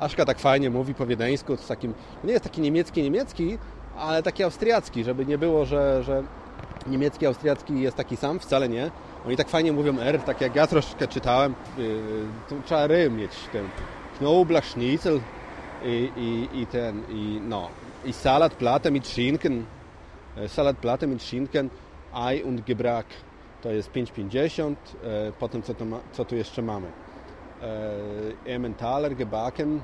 Aszka 0.00 0.24
tak 0.24 0.38
fajnie 0.38 0.70
mówi 0.70 0.94
po 0.94 1.06
wiedeńsku, 1.06 1.56
z 1.56 1.66
takim, 1.66 1.94
nie 2.24 2.32
jest 2.32 2.44
taki 2.44 2.60
niemiecki, 2.60 3.02
niemiecki, 3.02 3.58
ale 3.96 4.22
taki 4.22 4.44
austriacki, 4.44 5.04
żeby 5.04 5.26
nie 5.26 5.38
było, 5.38 5.64
że, 5.64 6.02
że 6.02 6.22
niemiecki, 6.86 7.26
austriacki 7.26 7.80
jest 7.80 7.96
taki 7.96 8.16
sam, 8.16 8.38
wcale 8.38 8.68
nie. 8.68 8.90
Oni 9.26 9.36
tak 9.36 9.48
fajnie 9.48 9.72
mówią 9.72 9.98
R, 9.98 10.22
tak 10.22 10.40
jak 10.40 10.56
ja 10.56 10.66
troszkę 10.66 11.08
czytałem, 11.08 11.54
yy, 11.78 11.86
to 12.48 12.54
trzeba 12.64 12.80
R 12.80 13.10
mieć 13.10 13.32
ten 13.52 13.68
Knoblauch 14.18 14.64
Schnitzel 14.64 15.20
i, 15.84 16.10
i, 16.16 16.60
i 16.60 16.66
ten, 16.66 17.02
i 17.08 17.40
no, 17.48 17.68
i 18.04 18.12
Salatplatte 18.12 18.90
mit 18.90 19.06
Schinken, 19.08 19.64
Salatplatte 20.46 21.06
mit 21.06 21.22
Schinken, 21.22 21.70
Ei 22.28 22.42
und 22.42 22.66
Gebrak, 22.66 23.06
to 23.64 23.70
jest 23.70 23.92
5,50, 23.92 24.74
potem 25.38 25.62
co, 25.62 25.84
ma, 25.84 25.98
co 26.12 26.24
tu 26.24 26.36
jeszcze 26.36 26.62
mamy? 26.62 26.86
Emmentaler 28.46 29.16
gebacken 29.16 29.80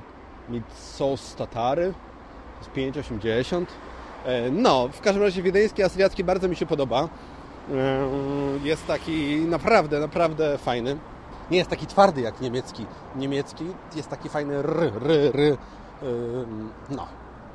mit 0.49 0.73
Sauce 0.73 1.37
Tatary, 1.37 1.93
to 2.73 2.81
jest 2.81 2.97
5,80. 2.97 3.65
No, 4.51 4.87
w 4.87 5.01
każdym 5.01 5.23
razie 5.23 5.41
wiedeński, 5.41 5.83
austriacki 5.83 6.23
bardzo 6.23 6.47
mi 6.47 6.55
się 6.55 6.65
podoba. 6.65 7.09
Jest 8.63 8.87
taki 8.87 9.35
naprawdę, 9.35 9.99
naprawdę 9.99 10.57
fajny. 10.57 10.97
Nie 11.51 11.57
jest 11.57 11.69
taki 11.69 11.87
twardy 11.87 12.21
jak 12.21 12.41
niemiecki. 12.41 12.85
Niemiecki 13.15 13.65
jest 13.95 14.09
taki 14.09 14.29
fajny 14.29 14.55
r, 14.55 14.91
r, 14.93 15.11
r. 15.33 15.57
No, 16.89 17.07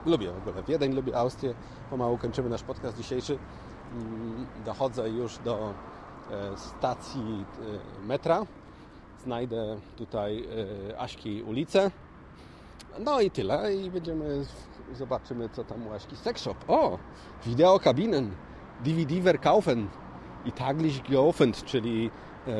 lubię 0.06 0.32
w 0.32 0.48
ogóle 0.48 0.62
Wiedeń, 0.62 0.92
lubię 0.92 1.16
Austrię. 1.16 1.54
Pomału 1.90 2.18
kończymy 2.18 2.48
nasz 2.48 2.62
podcast 2.62 2.96
dzisiejszy. 2.96 3.38
Dochodzę 4.64 5.10
już 5.10 5.38
do 5.38 5.74
stacji 6.56 7.44
metra. 8.06 8.46
Znajdę 9.24 9.76
tutaj 9.96 10.48
Aśki 10.98 11.42
ulicę. 11.42 11.90
No 12.98 13.20
i 13.20 13.30
tyle. 13.30 13.74
I 13.74 13.90
będziemy, 13.90 14.44
zobaczymy 14.94 15.48
co 15.48 15.64
tam 15.64 15.86
u 15.86 15.92
Aśki. 15.92 16.16
Sex 16.16 16.42
shop. 16.42 16.54
O! 16.68 16.98
Wideokabinen. 17.46 18.30
DVD 18.84 19.20
verkaufen. 19.20 19.88
I 20.44 20.52
taglich 20.52 21.02
geoffent, 21.10 21.64
czyli, 21.64 22.10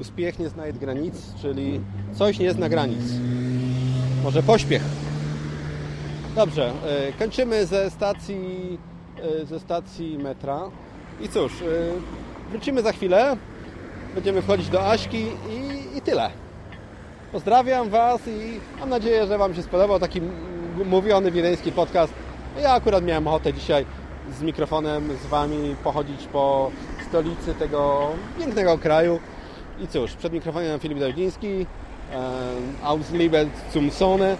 Uspiech 0.00 0.38
nie 0.38 0.48
znaje 0.48 0.72
granic, 0.72 1.34
czyli 1.42 1.80
coś 2.12 2.38
nie 2.38 2.52
zna 2.52 2.68
granic. 2.68 3.02
Może 4.24 4.42
pośpiech. 4.42 4.82
Dobrze, 6.36 6.72
kończymy 7.18 7.66
ze 7.66 7.90
stacji, 7.90 8.78
ze 9.44 9.60
stacji 9.60 10.18
metra. 10.18 10.60
I 11.20 11.28
cóż, 11.28 11.52
wrócimy 12.50 12.82
za 12.82 12.92
chwilę. 12.92 13.36
Będziemy 14.14 14.42
wchodzić 14.42 14.68
do 14.68 14.90
Aśki 14.90 15.26
i, 15.50 15.98
i 15.98 16.00
tyle. 16.00 16.30
Pozdrawiam 17.32 17.90
Was 17.90 18.20
i 18.28 18.60
mam 18.80 18.88
nadzieję, 18.88 19.26
że 19.26 19.38
Wam 19.38 19.54
się 19.54 19.62
spodobał 19.62 20.00
taki 20.00 20.20
mówiony 20.84 21.30
wiedeński 21.30 21.72
podcast. 21.72 22.12
Ja 22.60 22.72
akurat 22.72 23.04
miałem 23.04 23.28
ochotę 23.28 23.52
dzisiaj 23.52 23.86
z 24.38 24.42
mikrofonem 24.42 25.16
z 25.16 25.26
Wami 25.26 25.76
pochodzić 25.84 26.26
po 26.26 26.70
stolicy 27.08 27.54
tego 27.54 28.10
pięknego 28.38 28.78
kraju. 28.78 29.20
I 29.80 29.88
cóż, 29.88 30.12
przed 30.12 30.32
mikrofonem 30.32 30.80
Filip 30.80 30.98
Dawidziński, 30.98 31.66
aus 32.82 33.10
Liebe 33.10 33.46
zum 33.72 33.90
Sonne, 33.90 34.36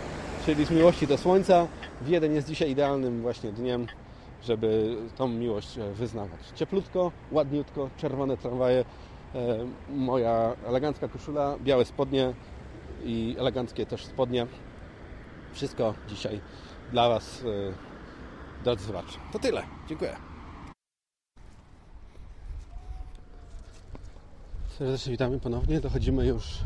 czyli 0.47 0.65
z 0.65 0.71
miłości 0.71 1.07
do 1.07 1.19
słońca. 1.19 1.67
Wiedeń 2.03 2.35
jest 2.35 2.49
dzisiaj 2.49 2.71
idealnym 2.71 3.23
właśnie 3.23 3.53
dniem, 3.53 3.87
żeby 4.43 4.97
tą 5.17 5.29
miłość 5.29 5.79
wyznawać. 5.95 6.41
Cieplutko, 6.55 7.13
ładniutko, 7.33 7.91
czerwone 7.97 8.37
tramwaje, 8.37 8.85
moja 9.95 10.53
elegancka 10.67 11.09
koszula, 11.09 11.57
białe 11.61 11.85
spodnie 11.85 12.33
i 13.05 13.37
eleganckie 13.39 13.87
też 13.87 14.05
spodnie. 14.05 14.47
Wszystko 15.53 15.95
dzisiaj 16.09 16.41
dla 16.93 17.09
Was, 17.09 17.45
drodzy 18.63 18.85
słuchacze. 18.85 19.19
To 19.33 19.39
tyle. 19.39 19.63
Dziękuję. 19.89 20.17
Serdecznie 24.79 25.13
witamy 25.13 25.41
ponownie. 25.41 25.81
Dochodzimy 25.81 26.27
już 26.27 26.59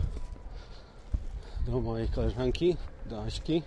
do 1.66 1.80
mojej 1.80 2.08
koleżanki, 2.08 2.76
do 3.06 3.22
Aśki. 3.22 3.62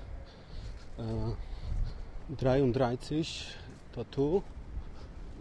Drajun 2.30 2.72
Drajcyś 2.72 3.46
to 3.92 4.06
tu 4.06 4.42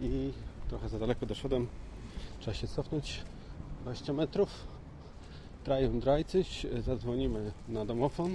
i 0.01 0.33
trochę 0.69 0.89
za 0.89 0.99
daleko 0.99 1.27
doszedłem. 1.27 1.69
Trzeba 2.41 2.55
się 2.55 2.69
cofnąć 2.69 3.23
20 3.83 4.13
metrów. 4.13 4.67
33, 5.63 6.83
zadzwonimy 6.83 7.53
na 7.69 7.85
domofon. 7.85 8.35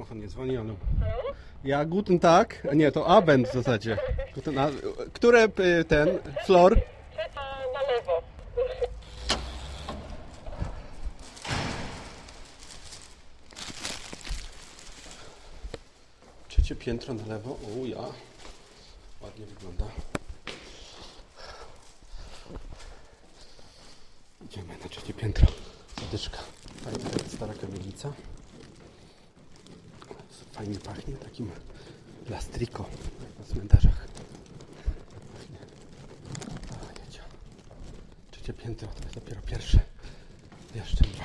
Domofon 0.00 0.20
nie 0.20 0.28
dzwoni, 0.28 0.56
ale... 0.56 0.74
Ja, 1.64 1.84
guten 1.84 2.18
Tag. 2.18 2.66
Nie, 2.74 2.92
to 2.92 3.06
Abend 3.06 3.48
w 3.48 3.52
zasadzie. 3.52 3.98
Guten, 4.34 4.58
a, 4.58 4.68
które 5.12 5.44
y, 5.44 5.84
ten, 5.84 6.08
Flor? 6.46 6.76
na 7.74 7.92
lewo. 7.92 8.22
Trzecie 16.48 16.76
piętro 16.76 17.14
na 17.14 17.26
lewo. 17.26 17.50
O 17.50 17.86
ja. 17.86 18.04
Ładnie 19.20 19.46
wygląda. 19.46 19.84
Idziemy 24.44 24.78
na 24.82 24.88
trzecie 24.88 25.14
piętro. 25.14 25.46
Zadyszka. 26.00 26.38
Fajna 26.84 27.28
stara 27.28 27.54
kamienica. 27.54 28.12
Fajnie 30.60 30.78
pachnie 30.78 31.14
takim 31.14 31.50
plastriko 32.26 32.86
na 33.38 33.44
cmentarzach. 33.44 34.06
Pachnie. 35.32 35.58
O, 36.70 37.04
jedzie. 37.04 37.18
Trzecie 38.30 38.52
piętro 38.52 38.88
to 38.88 39.02
jest 39.02 39.14
dopiero 39.14 39.40
pierwsze. 39.42 39.80
Jeszcze 40.74 41.04
dwa. 41.04 41.24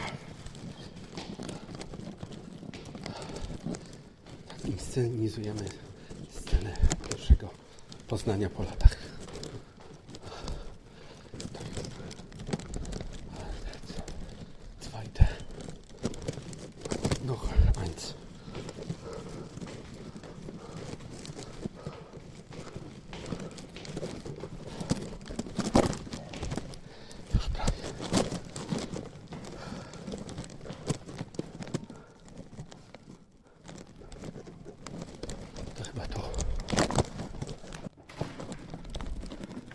Tak 4.48 4.65
inscenizujemy 4.65 5.65
scenę 6.30 6.74
pierwszego 7.10 7.50
poznania 8.08 8.50
po 8.50 8.63
latach. 8.63 8.98
Zweite. 14.82 15.27
Noch 17.25 17.50
eins. 17.84 18.13
Już 27.34 27.48
prawie. 27.50 27.72
To 35.75 35.84
chyba 35.84 36.08
to. 36.08 36.20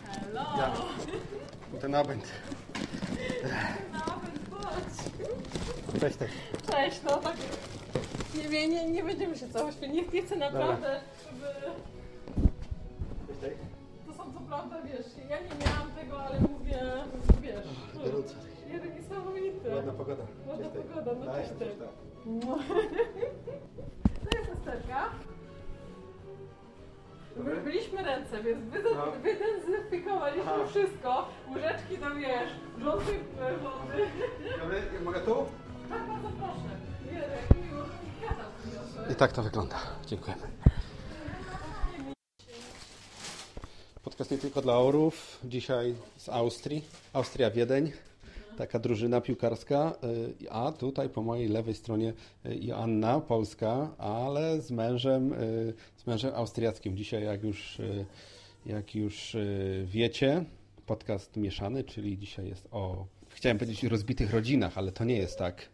Hello! 0.03 0.57
Ja. 0.57 0.71
Ten 1.81 1.93
chodź. 1.93 2.19
Cześć, 5.99 6.17
cześć. 6.17 6.33
Cześć, 6.71 7.01
no 7.03 7.17
tak. 7.17 7.35
Nie, 8.35 8.49
nie, 8.49 8.67
nie, 8.67 8.91
nie 8.91 9.03
będziemy 9.03 9.37
się 9.37 9.49
całość. 9.49 9.81
Nie, 9.81 9.87
nie 10.03 10.21
chcę 10.21 10.35
naprawdę, 10.35 11.01
żeby... 11.31 11.47
To 14.07 14.13
są 14.13 14.33
co 14.33 14.39
prawda, 14.39 14.81
wiesz, 14.81 15.05
ja 15.29 15.37
nie 15.39 15.65
miałam 15.65 15.91
tego, 15.99 16.23
ale 16.23 16.39
mówię, 16.39 16.79
wiesz, 17.41 17.67
Gorąco. 17.93 18.35
jeden 18.71 18.95
jest 18.95 19.09
niesamowity. 19.09 19.75
Ładna 19.75 19.93
pogoda. 19.93 20.23
Ładna 20.47 20.65
Cześć, 20.65 20.75
cześć. 20.75 20.87
pogoda, 20.87 21.11
no 21.25 21.33
cześć, 21.33 21.49
cześć, 21.59 21.75
tak. 21.79 21.89
No. 22.25 22.57
To 24.31 24.37
jest 24.37 24.51
Esterka. 24.51 25.09
By- 27.35 27.55
Byliśmy 27.61 28.03
ręce, 28.03 28.43
więc 28.43 28.59
No. 28.73 28.79
wyde- 28.79 29.21
wydezynfekowaliśmy 29.21 30.51
Aha. 30.51 30.65
wszystko. 30.69 31.27
Łyżeczki 31.53 31.97
tam 31.97 32.19
wiesz, 32.19 32.49
rządy 32.81 33.19
wody. 33.63 34.05
Dobry, 34.59 34.81
mogę 35.03 35.19
tu? 35.21 35.45
Tak, 35.89 36.07
bardzo 36.07 36.29
proszę. 36.39 36.71
I 39.11 39.15
tak 39.15 39.31
to 39.31 39.43
wygląda. 39.43 39.75
Dziękujemy. 40.07 40.41
Podcast 44.03 44.31
nie 44.31 44.37
tylko 44.37 44.61
dla 44.61 44.77
orów. 44.79 45.39
Dzisiaj 45.43 45.95
z 46.17 46.29
Austrii. 46.29 46.85
Austria 47.13 47.51
Wiedeń. 47.51 47.91
Taka 48.61 48.79
drużyna 48.79 49.21
piłkarska. 49.21 49.93
Y, 50.43 50.49
A 50.49 50.71
tutaj 50.71 51.09
po 51.09 51.21
mojej 51.21 51.47
lewej 51.47 51.75
stronie 51.75 52.13
y, 52.45 52.55
Joanna, 52.61 53.19
Polska, 53.19 53.89
ale 53.97 54.61
z 54.61 54.71
mężem, 54.71 55.33
y, 55.33 55.73
z 55.97 56.07
mężem 56.07 56.35
austriackim. 56.35 56.97
Dzisiaj 56.97 57.23
jak 57.23 57.43
już, 57.43 57.81
jak 58.65 58.95
już 58.95 59.37
wiecie, 59.85 60.45
podcast 60.85 61.37
mieszany, 61.37 61.83
czyli 61.83 62.17
dzisiaj 62.17 62.47
jest 62.47 62.67
o, 62.71 63.05
chciałem 63.29 63.57
powiedzieć 63.57 63.83
rozbitych 63.83 64.33
rodzinach, 64.33 64.77
ale 64.77 64.91
to 64.91 65.03
nie 65.03 65.17
jest 65.17 65.37
tak. 65.37 65.69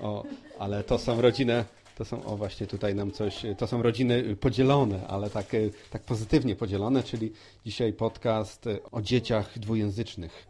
O, 0.00 0.24
ale 0.58 0.84
to 0.84 0.98
są 0.98 1.20
rodziny, 1.20 1.64
to 1.96 2.04
są, 2.04 2.24
o 2.24 2.36
właśnie 2.36 2.66
tutaj 2.66 2.94
nam 2.94 3.10
coś, 3.10 3.42
to 3.58 3.66
są 3.66 3.82
rodziny 3.82 4.36
podzielone, 4.36 5.06
ale 5.06 5.30
tak, 5.30 5.46
tak 5.90 6.02
pozytywnie 6.02 6.56
podzielone, 6.56 7.02
czyli 7.02 7.32
dzisiaj 7.64 7.92
podcast 7.92 8.64
o 8.92 9.02
dzieciach 9.02 9.58
dwujęzycznych, 9.58 10.46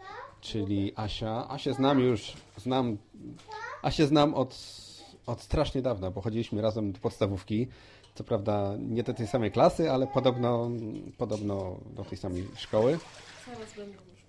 czyli 0.47 0.93
Asia, 0.97 1.49
Asię 1.49 1.75
znam 1.75 2.01
już, 2.01 2.33
znam, 2.57 2.97
Asię 3.83 4.07
znam 4.07 4.35
od, 4.35 4.59
od 5.27 5.41
strasznie 5.41 5.83
dawna, 5.83 6.11
bo 6.11 6.21
chodziliśmy 6.21 6.63
razem 6.63 6.93
do 6.93 6.99
podstawówki, 6.99 7.67
co 8.15 8.25
prawda 8.25 8.75
nie 8.79 9.03
do 9.03 9.15
tej 9.15 9.27
samej 9.27 9.51
klasy, 9.51 9.91
ale 9.91 10.07
podobno, 10.07 10.71
podobno 11.19 11.77
do 11.95 12.05
tej 12.05 12.19
samej 12.19 12.45
szkoły. 12.57 12.99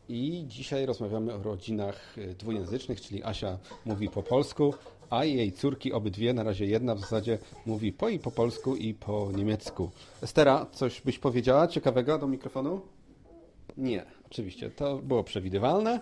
I 0.09 0.45
dzisiaj 0.47 0.85
rozmawiamy 0.85 1.33
o 1.33 1.43
rodzinach 1.43 2.17
e, 2.17 2.33
dwujęzycznych, 2.33 3.01
czyli 3.01 3.23
Asia 3.23 3.57
mówi 3.85 4.09
po 4.09 4.23
polsku, 4.23 4.73
a 5.09 5.25
jej 5.25 5.51
córki, 5.51 5.93
obydwie, 5.93 6.33
na 6.33 6.43
razie 6.43 6.65
jedna 6.65 6.95
w 6.95 6.99
zasadzie, 6.99 7.37
mówi 7.65 7.93
po 7.93 8.09
i 8.09 8.19
po 8.19 8.31
polsku 8.31 8.75
i 8.75 8.93
po 8.93 9.31
niemiecku. 9.35 9.91
Estera, 10.21 10.65
coś 10.71 11.01
byś 11.01 11.19
powiedziała 11.19 11.67
ciekawego 11.67 12.17
do 12.17 12.27
mikrofonu? 12.27 12.81
Nie, 13.77 14.05
oczywiście, 14.31 14.69
to 14.69 14.97
było 14.97 15.23
przewidywalne. 15.23 15.99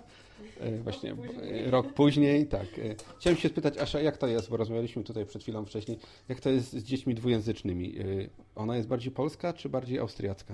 E, 0.59 0.77
Właśnie 0.77 1.11
e, 1.11 1.71
rok 1.71 1.93
później, 1.93 2.47
tak. 2.47 2.61
E, 2.79 2.95
Chciałem 3.19 3.37
się 3.39 3.49
spytać, 3.49 3.77
Asia, 3.77 3.99
jak 4.01 4.17
to 4.17 4.27
jest, 4.27 4.49
bo 4.49 4.57
rozmawialiśmy 4.57 5.03
tutaj 5.03 5.25
przed 5.25 5.41
chwilą 5.41 5.65
wcześniej, 5.65 5.97
jak 6.29 6.39
to 6.39 6.49
jest 6.49 6.73
z 6.73 6.83
dziećmi 6.83 7.15
dwujęzycznymi? 7.15 7.95
E, 7.99 8.03
Ona 8.55 8.75
jest 8.77 8.87
bardziej 8.87 9.11
polska, 9.11 9.53
czy 9.53 9.69
bardziej 9.69 9.99
austriacka? 9.99 10.53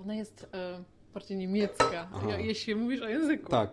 Ona 0.00 0.14
jest 0.14 0.46
e, 0.54 0.82
bardziej 1.14 1.36
niemiecka, 1.36 2.08
Aha. 2.14 2.38
jeśli 2.38 2.74
mówisz 2.74 3.00
o 3.02 3.08
języku. 3.08 3.50
Tak. 3.50 3.72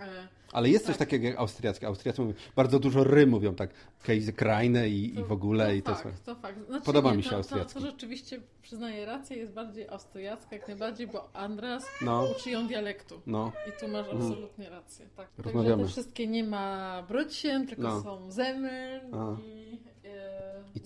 E, 0.00 0.28
Ale 0.52 0.68
jest 0.68 0.86
coś 0.86 0.96
Tak. 0.96 1.06
takiego 1.08 1.26
jak 1.26 1.38
austriackie. 1.38 1.86
Austriacy 1.86 2.22
mówią, 2.22 2.34
bardzo 2.56 2.78
dużo 2.78 3.04
ry 3.04 3.26
mówią, 3.26 3.54
tak, 3.54 3.70
Käsekraine 4.02 4.88
i, 4.88 5.18
i 5.18 5.24
w 5.24 5.32
ogóle. 5.32 5.76
i 5.76 5.82
to 5.82 5.94
fakt, 5.94 6.24
to 6.24 6.34
fakt. 6.34 6.66
Znaczy, 6.66 6.84
Podoba 6.86 7.10
nie, 7.10 7.16
mi 7.16 7.22
się 7.22 7.28
to, 7.30 7.34
to, 7.34 7.38
austriacki. 7.38 7.74
to 7.74 7.80
rzeczywiście 7.86 8.40
przyznaję 8.62 9.06
rację, 9.06 9.36
jest 9.36 9.52
bardziej 9.52 9.88
austriacka 9.88 10.56
jak 10.56 10.68
najbardziej, 10.68 11.06
bo 11.06 11.36
Andras 11.36 11.86
No, 12.02 12.28
uczy 12.38 12.50
ją 12.50 12.66
dialektu. 12.66 13.20
no, 13.26 13.52
I 13.68 13.80
tu 13.80 13.88
masz 13.88 14.06
Mhm. 14.08 14.22
absolutnie 14.22 14.70
rację. 14.70 15.06
Tak. 15.16 15.28
Także 15.36 15.42
Rozmawiamy. 15.52 15.82
te 15.82 15.88
wszystkie 15.88 16.26
nie 16.26 16.44
ma 16.44 17.02
brötchen, 17.08 17.66
tylko 17.68 17.82
No. 17.82 18.02
są 18.02 18.30
zemel 18.30 19.00
i, 19.44 19.78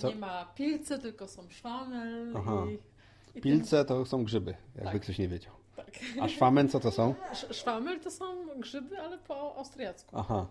e, 0.04 0.08
nie 0.08 0.14
ma 0.16 0.44
pilce, 0.54 0.98
tylko 0.98 1.28
są 1.28 1.42
szwamel 1.50 2.34
i, 3.34 3.38
i 3.38 3.40
pilce 3.40 3.84
to 3.84 4.04
są 4.06 4.24
grzyby, 4.24 4.54
jakby 4.76 4.92
Tak. 4.92 5.02
ktoś 5.02 5.18
nie 5.18 5.28
wiedział. 5.28 5.52
Tak. 5.76 5.86
A 6.20 6.28
szwamen 6.28 6.68
co 6.68 6.80
to 6.80 6.90
są? 6.90 7.14
Sz- 7.32 7.56
Szwamel 7.56 8.00
to 8.00 8.10
są 8.10 8.24
grzyby, 8.60 8.98
ale 8.98 9.18
po 9.18 9.56
austriacku. 9.56 10.16
Aha, 10.18 10.46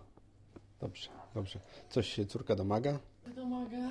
dobrze, 0.80 1.08
dobrze. 1.34 1.58
Coś 1.90 2.08
się 2.12 2.26
córka 2.26 2.56
domaga? 2.56 2.98
Domaga. 3.36 3.90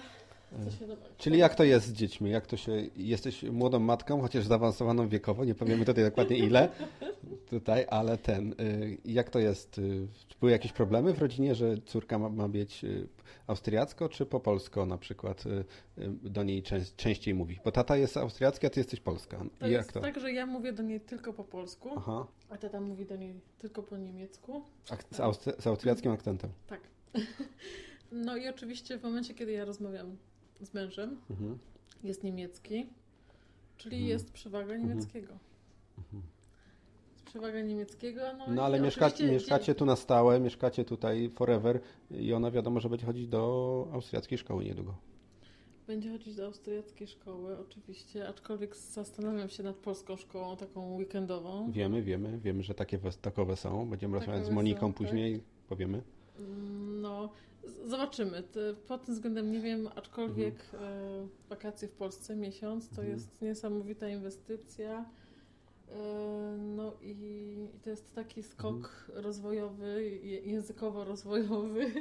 Co 0.65 0.72
się 0.72 0.88
domaga? 0.88 1.08
Czyli 1.17 1.38
jak 1.38 1.56
to 1.56 1.63
jest 1.63 1.86
z 1.88 1.94
dziećmi? 1.94 2.30
Jak 2.32 2.48
to 2.48 2.58
się, 2.58 2.72
jesteś 2.96 3.44
młodą 3.44 3.80
matką, 3.80 4.22
chociaż 4.22 4.46
zaawansowaną 4.46 5.08
wiekowo, 5.08 5.46
nie 5.46 5.56
powiemy 5.56 5.86
tutaj 5.86 6.04
dokładnie 6.04 6.38
ile 6.38 6.70
tutaj, 7.50 7.86
ale 7.89 8.17
ten, 8.17 8.52
y, 8.60 8.98
jak 9.06 9.30
to 9.30 9.39
jest? 9.39 9.72
Czy 10.28 10.36
były 10.39 10.52
jakieś 10.52 10.72
problemy 10.72 11.13
w 11.13 11.20
rodzinie, 11.20 11.56
że 11.56 11.78
córka 11.86 12.20
ma, 12.20 12.30
ma 12.30 12.48
być 12.48 12.84
y, 12.84 13.08
austriacko, 13.48 14.10
czy 14.10 14.26
po 14.26 14.40
polsko 14.40 14.86
na 14.86 14.98
przykład 14.98 15.46
y, 15.46 15.50
y, 15.98 16.10
do 16.30 16.44
niej 16.44 16.64
czę, 16.64 16.80
częściej 16.98 17.34
mówi? 17.34 17.60
Bo 17.66 17.72
tata 17.72 17.98
jest 17.98 18.18
austriacki, 18.18 18.68
a 18.68 18.70
ty 18.70 18.80
jesteś 18.80 19.00
polska. 19.00 19.46
To 19.60 19.68
I 19.68 19.72
jest 19.72 19.94
to? 19.94 20.00
tak, 20.00 20.20
że 20.20 20.32
ja 20.32 20.46
mówię 20.46 20.74
do 20.74 20.84
niej 20.84 21.02
tylko 21.02 21.34
po 21.34 21.44
polsku, 21.44 21.90
Aha, 21.98 22.28
a 22.50 22.58
tata 22.58 22.82
mówi 22.82 23.06
do 23.06 23.16
niej 23.16 23.34
tylko 23.60 23.84
po 23.84 23.98
niemiecku. 23.98 24.62
Ak- 24.90 25.06
z, 25.12 25.20
austri- 25.20 25.62
z 25.62 25.68
austriackim 25.68 26.12
akcentem. 26.12 26.50
Tak. 26.68 26.82
No 28.12 28.38
i 28.38 28.48
oczywiście 28.48 28.98
w 29.00 29.04
momencie, 29.04 29.34
kiedy 29.34 29.52
ja 29.52 29.66
rozmawiam 29.66 30.18
z 30.62 30.74
mężem, 30.74 31.18
Mhm. 31.30 31.60
jest 32.04 32.24
niemiecki, 32.24 32.90
czyli 33.78 33.96
Mhm. 33.96 34.10
jest 34.10 34.32
przewaga 34.32 34.78
niemieckiego. 34.78 35.34
Jest 35.98 36.41
przewaga 37.32 37.62
niemieckiego, 37.62 38.22
no, 38.38 38.46
No 38.48 38.63
ale 38.63 38.80
mieszkacie, 38.80 39.15
oczywiście 39.15 39.34
mieszkacie 39.34 39.76
tu 39.76 39.86
na 39.86 39.96
stałe, 39.96 40.39
mieszkacie 40.39 40.86
tutaj 40.86 41.30
forever 41.30 41.80
i 42.12 42.34
ona 42.34 42.52
wiadomo, 42.52 42.80
że 42.80 42.89
będzie 42.89 43.06
chodzić 43.06 43.28
do 43.28 43.88
austriackiej 43.94 44.38
szkoły 44.38 44.63
niedługo. 44.65 44.96
Będzie 45.88 46.12
chodzić 46.12 46.36
do 46.36 46.46
austriackiej 46.46 47.08
szkoły, 47.08 47.58
oczywiście, 47.60 48.28
aczkolwiek 48.28 48.76
zastanawiam 48.76 49.50
się 49.50 49.63
nad 49.63 49.76
polską 49.76 50.15
szkołą, 50.17 50.58
taką 50.58 50.96
weekendową. 50.96 51.72
Wiemy, 51.72 52.02
wiemy, 52.02 52.39
wiemy, 52.39 52.63
że 52.63 52.74
takie 52.74 53.00
takowe 53.22 53.56
są. 53.56 53.89
Będziemy 53.89 54.17
rozmawiać 54.20 54.41
z 54.41 54.46
Takowe 54.46 54.56
Moniką 54.56 54.80
są, 54.80 54.88
tak. 54.88 54.98
później. 54.98 55.44
powiemy? 55.70 56.02
No, 57.02 57.30
z- 57.63 57.89
zobaczymy. 57.89 58.44
Pod 58.88 59.06
tym 59.06 59.15
względem 59.15 59.52
nie 59.52 59.60
wiem, 59.60 59.89
aczkolwiek 59.96 60.56
e, 60.74 61.28
wakacje 61.50 61.88
w 61.88 61.91
Polsce, 61.91 62.36
miesiąc, 62.36 62.86
to 62.89 62.96
Mhm. 63.02 63.10
jest 63.10 63.41
niesamowita 63.41 64.10
inwestycja. 64.10 65.06
E, 65.92 66.58
no 66.58 66.94
i, 67.02 67.10
i 67.76 67.80
to 67.84 67.90
jest 67.90 68.16
taki 68.16 68.44
skok 68.44 69.06
rozwojowy, 69.14 70.04
je- 70.24 70.42
językowo-rozwojowy, 70.42 71.92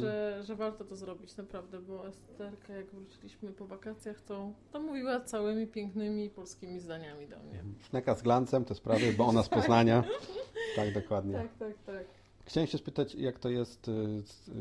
że, 0.00 0.40
że 0.44 0.56
warto 0.56 0.84
to 0.84 0.96
zrobić 0.96 1.36
naprawdę, 1.36 1.80
bo 1.80 2.08
Esterka, 2.08 2.72
jak 2.72 2.86
wróciliśmy 2.90 3.52
po 3.52 3.66
wakacjach, 3.66 4.20
to, 4.20 4.52
to 4.72 4.80
mówiła 4.80 5.20
całymi 5.20 5.66
pięknymi 5.66 6.30
polskimi 6.30 6.80
zdaniami 6.80 7.28
do 7.28 7.38
mnie. 7.38 7.64
Szneka 7.80 8.14
z 8.14 8.22
glancem, 8.22 8.64
te 8.64 8.74
sprawy, 8.74 9.12
bo 9.12 9.26
ona 9.26 9.42
z 9.42 9.48
Poznania. 9.58 10.04
Tak, 10.76 10.94
dokładnie. 10.94 11.34
Tak, 11.34 11.54
tak, 11.58 11.74
tak. 11.86 12.06
Chciałem 12.44 12.66
się 12.66 12.78
spytać, 12.78 13.14
jak 13.14 13.38
to 13.38 13.48
jest 13.50 13.88
y, 13.88 13.92
z, 14.22 14.48
y, 14.48 14.52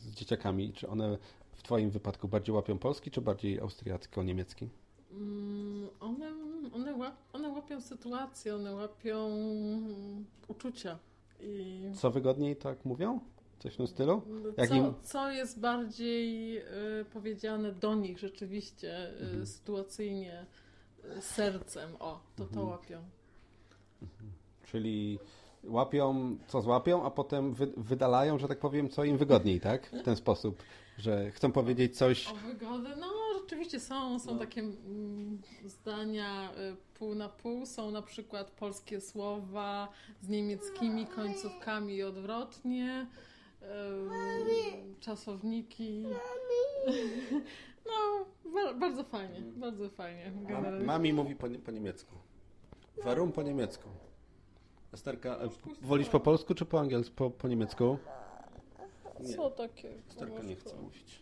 z 0.00 0.10
dzieciakami? 0.14 0.72
Czy 0.72 0.88
one 0.88 1.18
w 1.52 1.62
Twoim 1.62 1.90
wypadku 1.90 2.28
bardziej 2.28 2.54
łapią 2.54 2.78
polski, 2.78 3.10
czy 3.10 3.20
bardziej 3.20 3.60
austriacko-niemiecki? 3.60 4.68
Mm, 5.12 5.88
One, 6.00 6.26
one, 6.74 6.94
łap, 6.96 7.14
one 7.32 7.48
łapią 7.48 7.80
sytuację, 7.80 8.54
one 8.54 8.74
łapią 8.74 9.26
mm, 9.26 10.24
uczucia. 10.48 10.98
I 11.40 11.82
Co 11.94 12.10
wygodniej 12.10 12.56
tak 12.56 12.84
mówią? 12.84 13.20
Coś 13.58 13.74
w 13.74 13.76
tym 13.76 13.86
stylu? 13.86 14.22
Jak 14.56 14.68
co, 14.68 14.74
im- 14.74 14.94
co 15.02 15.30
jest 15.30 15.60
bardziej 15.60 16.58
y, 16.58 16.64
powiedziane 17.12 17.72
do 17.72 17.94
nich 17.94 18.18
rzeczywiście, 18.18 19.10
y, 19.20 19.24
Mhm. 19.24 19.46
sytuacyjnie, 19.46 20.46
y, 21.18 21.22
sercem, 21.22 21.90
o, 21.98 22.20
to 22.36 22.44
to 22.44 22.50
Mhm. 22.60 22.68
łapią. 22.68 23.02
Czyli 24.66 25.18
łapią, 25.64 26.36
co 26.46 26.62
złapią, 26.62 27.04
a 27.04 27.10
potem 27.10 27.54
wy, 27.54 27.72
wydalają, 27.76 28.38
że 28.38 28.48
tak 28.48 28.58
powiem, 28.58 28.88
co 28.88 29.04
im 29.04 29.16
wygodniej, 29.18 29.60
tak? 29.60 29.86
W 29.86 30.02
ten 30.02 30.16
sposób, 30.16 30.62
że 30.98 31.30
chcą 31.30 31.52
powiedzieć 31.52 31.96
coś. 31.96 32.28
O 32.28 32.34
wygodę, 32.34 32.96
no 33.00 33.06
rzeczywiście 33.40 33.80
są, 33.80 34.18
są 34.18 34.32
No. 34.32 34.38
takie 34.38 34.60
mm, 34.60 35.40
zdania 35.64 36.50
y, 36.52 36.76
pół 36.98 37.14
na 37.14 37.28
pół, 37.28 37.66
są 37.66 37.90
na 37.90 38.02
przykład 38.02 38.50
polskie 38.50 39.00
słowa 39.00 39.88
z 40.22 40.28
niemieckimi 40.28 41.06
końcówkami 41.06 41.94
i 41.94 42.02
odwrotnie, 42.02 43.06
y, 43.62 43.66
czasowniki. 45.00 46.04
No, 47.86 48.24
ba- 48.52 48.74
bardzo 48.74 49.04
fajnie, 49.04 49.40
bardzo 49.56 49.90
fajnie. 49.90 50.32
generalnie. 50.48 50.86
Mami 50.86 51.12
mówi 51.12 51.36
po, 51.36 51.48
nie- 51.48 51.58
po 51.58 51.70
niemiecku. 51.70 52.14
Warum 53.04 53.32
po 53.32 53.42
niemiecku? 53.42 53.88
Esterka, 54.92 55.36
e, 55.36 55.48
wolisz 55.82 56.08
po 56.08 56.20
polsku 56.20 56.54
czy 56.54 56.64
po 56.64 56.80
angielsku? 56.80 57.14
Po, 57.16 57.30
po 57.30 57.48
niemiecku? 57.48 57.98
Nie. 59.20 59.34
Co 59.34 59.50
takie? 59.50 59.90
Esterka 60.08 60.42
nie 60.42 60.56
chce 60.56 60.76
mówić. 60.76 61.20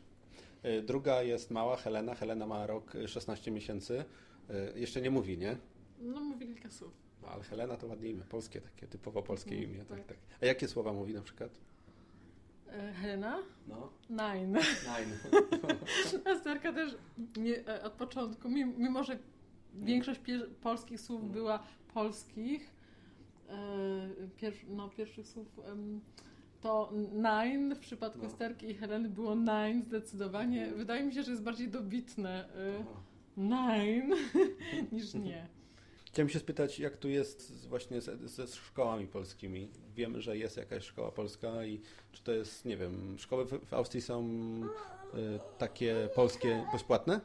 E, 0.63 0.83
Druga 0.83 1.23
jest 1.23 1.51
mała, 1.51 1.77
Helena. 1.77 2.15
Helena 2.15 2.47
ma 2.47 2.67
rok 2.67 2.95
e, 2.97 3.09
16 3.09 3.51
miesięcy. 3.51 4.05
E, 4.51 4.79
Jeszcze 4.79 5.01
nie 5.01 5.11
mówi, 5.11 5.39
nie? 5.39 5.57
No 6.01 6.21
mówi 6.21 6.47
kilka 6.47 6.71
słów. 6.71 6.93
No, 7.23 7.29
Ale 7.29 7.43
Helena 7.45 7.77
to 7.77 7.87
ładne 7.87 8.09
imię, 8.09 8.23
polskie 8.29 8.61
takie, 8.61 8.87
typowo 8.87 9.23
polskie 9.23 9.55
Mhm, 9.55 9.71
imię. 9.75 9.85
Tak, 9.85 9.99
tak. 9.99 10.07
tak. 10.07 10.17
A 10.43 10.47
jakie 10.47 10.69
słowa 10.69 10.93
mówi 10.93 11.15
na 11.15 11.23
przykład? 11.23 11.51
E, 12.69 12.93
Helena? 12.93 13.39
No, 13.69 13.93
Nein. 14.11 14.53
nine. 14.53 15.19
Esterka 16.25 16.73
też 16.79 16.97
nie, 17.37 17.67
e, 17.69 17.83
od 17.83 17.93
początku, 17.93 18.49
mimo, 18.49 19.05
że 19.05 19.19
większość 19.75 20.21
polskich 20.63 21.01
słów 21.01 21.31
była 21.33 21.63
polskich, 21.95 22.71
e, 23.49 23.55
pier, 24.37 24.53
no, 24.69 24.89
pierwszych 24.89 25.27
słów, 25.29 25.61
to 26.61 26.93
nein 27.13 27.75
w 27.75 27.79
przypadku 27.79 28.19
No. 28.23 28.27
Esterki 28.27 28.71
i 28.71 28.75
Heleny 28.75 29.09
było 29.09 29.35
nein 29.35 29.83
zdecydowanie. 29.83 30.73
Wydaje 30.77 31.05
mi 31.05 31.15
się, 31.15 31.23
że 31.23 31.31
jest 31.31 31.43
bardziej 31.43 31.69
dobitne 31.69 32.49
e, 32.49 32.85
nein 33.37 34.15
niż 34.93 35.15
nie. 35.15 35.49
Chciałem 36.07 36.29
się 36.29 36.39
spytać, 36.39 36.79
jak 36.79 36.97
tu 36.97 37.09
jest 37.09 37.69
właśnie 37.69 38.01
ze, 38.01 38.29
ze 38.29 38.47
szkołami 38.47 39.07
polskimi. 39.07 39.69
Wiemy, 39.95 40.21
że 40.21 40.39
jest 40.39 40.57
jakaś 40.57 40.85
szkoła 40.85 41.13
polska 41.13 41.65
i 41.65 41.81
czy 42.13 42.23
to 42.23 42.33
jest, 42.33 42.65
nie 42.65 42.77
wiem, 42.77 43.17
szkoły 43.19 43.45
w, 43.45 43.67
w 43.67 43.75
Austrii 43.75 44.03
są 44.03 44.25
y, 45.15 45.41
takie 45.59 46.09
polskie 46.15 46.65
bezpłatne? 46.73 47.21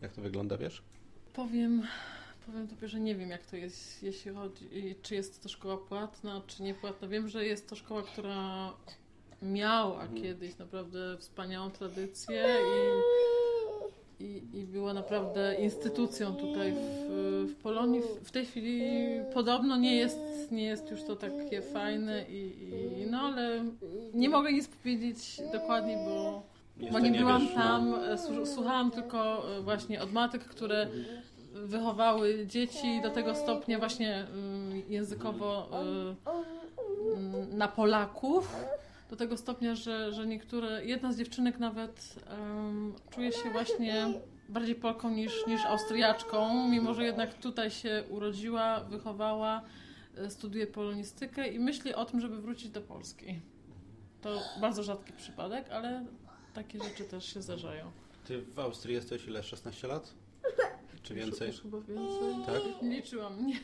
Jak 0.00 0.12
to 0.12 0.22
wygląda, 0.22 0.56
wiesz? 0.58 0.82
Powiem, 1.32 1.82
powiem 2.46 2.68
tobie, 2.68 2.88
że 2.88 3.00
nie 3.00 3.14
wiem 3.14 3.30
jak 3.30 3.46
to 3.46 3.56
jest, 3.56 4.02
jeśli 4.02 4.30
chodzi, 4.34 4.68
czy 5.02 5.14
jest 5.14 5.42
to 5.42 5.48
szkoła 5.48 5.76
płatna, 5.76 6.42
czy 6.46 6.62
niepłatna. 6.62 7.08
Wiem, 7.08 7.28
że 7.28 7.44
jest 7.46 7.68
to 7.68 7.76
szkoła, 7.76 8.02
która 8.02 8.72
miała 9.42 10.02
Mhm. 10.02 10.22
kiedyś 10.22 10.58
naprawdę 10.58 11.16
wspaniałą 11.18 11.70
tradycję 11.70 12.44
i, 14.20 14.24
i, 14.24 14.42
i 14.58 14.64
była 14.64 14.94
naprawdę 14.94 15.54
instytucją 15.54 16.34
tutaj 16.36 16.72
w, 16.72 17.46
w 17.50 17.54
Polonii. 17.62 18.00
W, 18.00 18.28
w 18.28 18.30
tej 18.30 18.46
chwili 18.46 18.82
podobno 19.34 19.76
nie 19.76 19.96
jest, 19.96 20.18
nie 20.50 20.64
jest 20.64 20.90
już 20.90 21.02
to 21.02 21.16
takie 21.16 21.62
fajne 21.62 22.24
i, 22.30 22.52
i 23.02 23.10
no 23.10 23.20
ale 23.20 23.64
nie 24.14 24.28
mogę 24.28 24.52
nic 24.52 24.68
powiedzieć 24.68 25.40
dokładnie, 25.52 25.96
bo 25.96 26.42
Jeszcze 26.76 26.92
bo 26.92 26.98
nie, 26.98 27.18
byłam 27.18 27.42
wiesz, 27.42 27.50
no. 27.56 27.62
tam, 27.62 27.94
e, 27.94 28.16
słu- 28.18 28.46
słuchałam 28.46 28.90
tylko 28.90 29.50
e, 29.58 29.60
właśnie 29.62 30.02
od 30.02 30.12
matek, 30.12 30.44
które 30.44 30.88
wychowały 31.66 32.46
dzieci 32.46 33.02
do 33.02 33.10
tego 33.10 33.34
stopnia 33.34 33.78
właśnie 33.78 34.14
mm, 34.14 34.82
językowo 34.88 35.70
y, 37.50 37.56
na 37.56 37.68
Polaków. 37.68 38.56
Do 39.10 39.16
tego 39.16 39.36
stopnia, 39.36 39.74
że, 39.74 40.12
że 40.12 40.26
niektóre, 40.26 40.84
jedna 40.84 41.12
z 41.12 41.18
dziewczynek 41.18 41.58
nawet 41.58 42.14
em, 42.26 42.94
czuje 43.10 43.32
się 43.32 43.50
właśnie 43.50 44.06
bardziej 44.48 44.74
Polką 44.74 45.10
niż, 45.10 45.46
niż 45.46 45.64
Austriaczką, 45.64 46.68
mimo 46.68 46.94
że 46.94 47.04
jednak 47.04 47.34
tutaj 47.34 47.70
się 47.70 48.04
urodziła, 48.10 48.80
wychowała, 48.80 49.62
studiuje 50.28 50.66
polonistykę 50.66 51.48
i 51.48 51.58
myśli 51.58 51.94
o 51.94 52.04
tym, 52.04 52.20
żeby 52.20 52.40
wrócić 52.40 52.70
do 52.70 52.80
Polski. 52.80 53.40
To 54.20 54.40
bardzo 54.60 54.82
rzadki 54.82 55.12
przypadek, 55.12 55.70
ale 55.70 56.04
takie 56.54 56.78
rzeczy 56.78 57.04
też 57.04 57.34
się 57.34 57.42
zdarzają. 57.42 57.92
Ty 58.24 58.42
w 58.42 58.58
Austrii 58.58 58.94
jesteś 58.94 59.26
ile? 59.26 59.42
16 59.42 59.88
lat? 59.88 60.14
Czy 61.02 61.14
więcej? 61.14 61.48
Już, 61.48 61.56
już 61.56 61.62
chyba 61.62 61.80
więcej. 61.80 62.34
Tak? 62.46 62.82
Nie 62.82 62.96
liczyłam, 62.96 63.46
nie. 63.46 63.54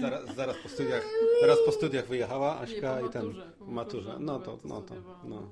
Zaraz, 0.00 0.34
zaraz, 0.36 0.56
po 0.62 0.68
studiach, 0.68 1.04
zaraz 1.40 1.58
po 1.66 1.72
studiach 1.72 2.06
wyjechała 2.08 2.54
Nie, 2.54 2.60
Aśka 2.60 2.96
po 3.00 3.06
i 3.06 3.10
ten. 3.10 3.22
maturze, 3.24 3.50
po 3.58 3.64
maturze. 3.66 4.08
maturze 4.08 4.24
No 4.24 4.38
to, 4.38 4.58
no 4.64 4.82
to, 4.82 4.94
no. 4.94 5.20
no. 5.24 5.48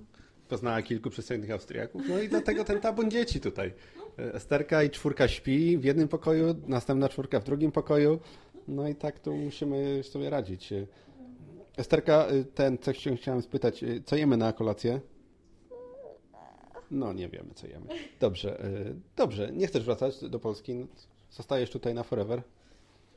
Poznała 0.49 0.83
kilku 0.83 1.11
przystojnych 1.11 1.51
Austriaków, 1.51 2.03
no 2.09 2.19
i 2.21 2.29
dlatego 2.29 2.65
ten 2.65 2.81
tabun 2.81 3.11
dzieci 3.11 3.41
tutaj. 3.41 3.73
Esterka 4.17 4.83
i 4.83 4.91
czwórka 4.91 5.29
śpi 5.29 5.79
w 5.79 5.85
jednym 5.85 6.09
pokoju, 6.09 6.55
następna 6.67 7.09
czwórka 7.09 7.41
w 7.41 7.45
drugim 7.45 7.73
pokoju, 7.73 8.21
no 8.69 8.89
i 8.89 8.95
tak 8.95 9.21
tu 9.21 9.35
musimy 9.37 10.03
sobie 10.03 10.31
radzić. 10.31 10.71
Esterka, 11.77 12.27
ten, 12.55 12.79
coś 12.79 12.99
się 12.99 13.17
chciałem 13.17 13.43
spytać, 13.43 13.85
co 14.05 14.17
jemy 14.17 14.37
na 14.37 14.53
kolację? 14.53 15.01
No, 16.91 17.13
nie 17.13 17.29
wiemy, 17.29 17.55
co 17.55 17.67
jemy. 17.67 17.87
Dobrze, 18.21 18.59
dobrze, 19.17 19.53
nie 19.53 19.67
chcesz 19.67 19.85
wracać 19.85 20.21
do 20.31 20.39
Polski, 20.39 20.75
no, 20.75 20.87
zostajesz 21.33 21.71
tutaj 21.71 21.95
na 21.95 22.03
forever? 22.03 22.43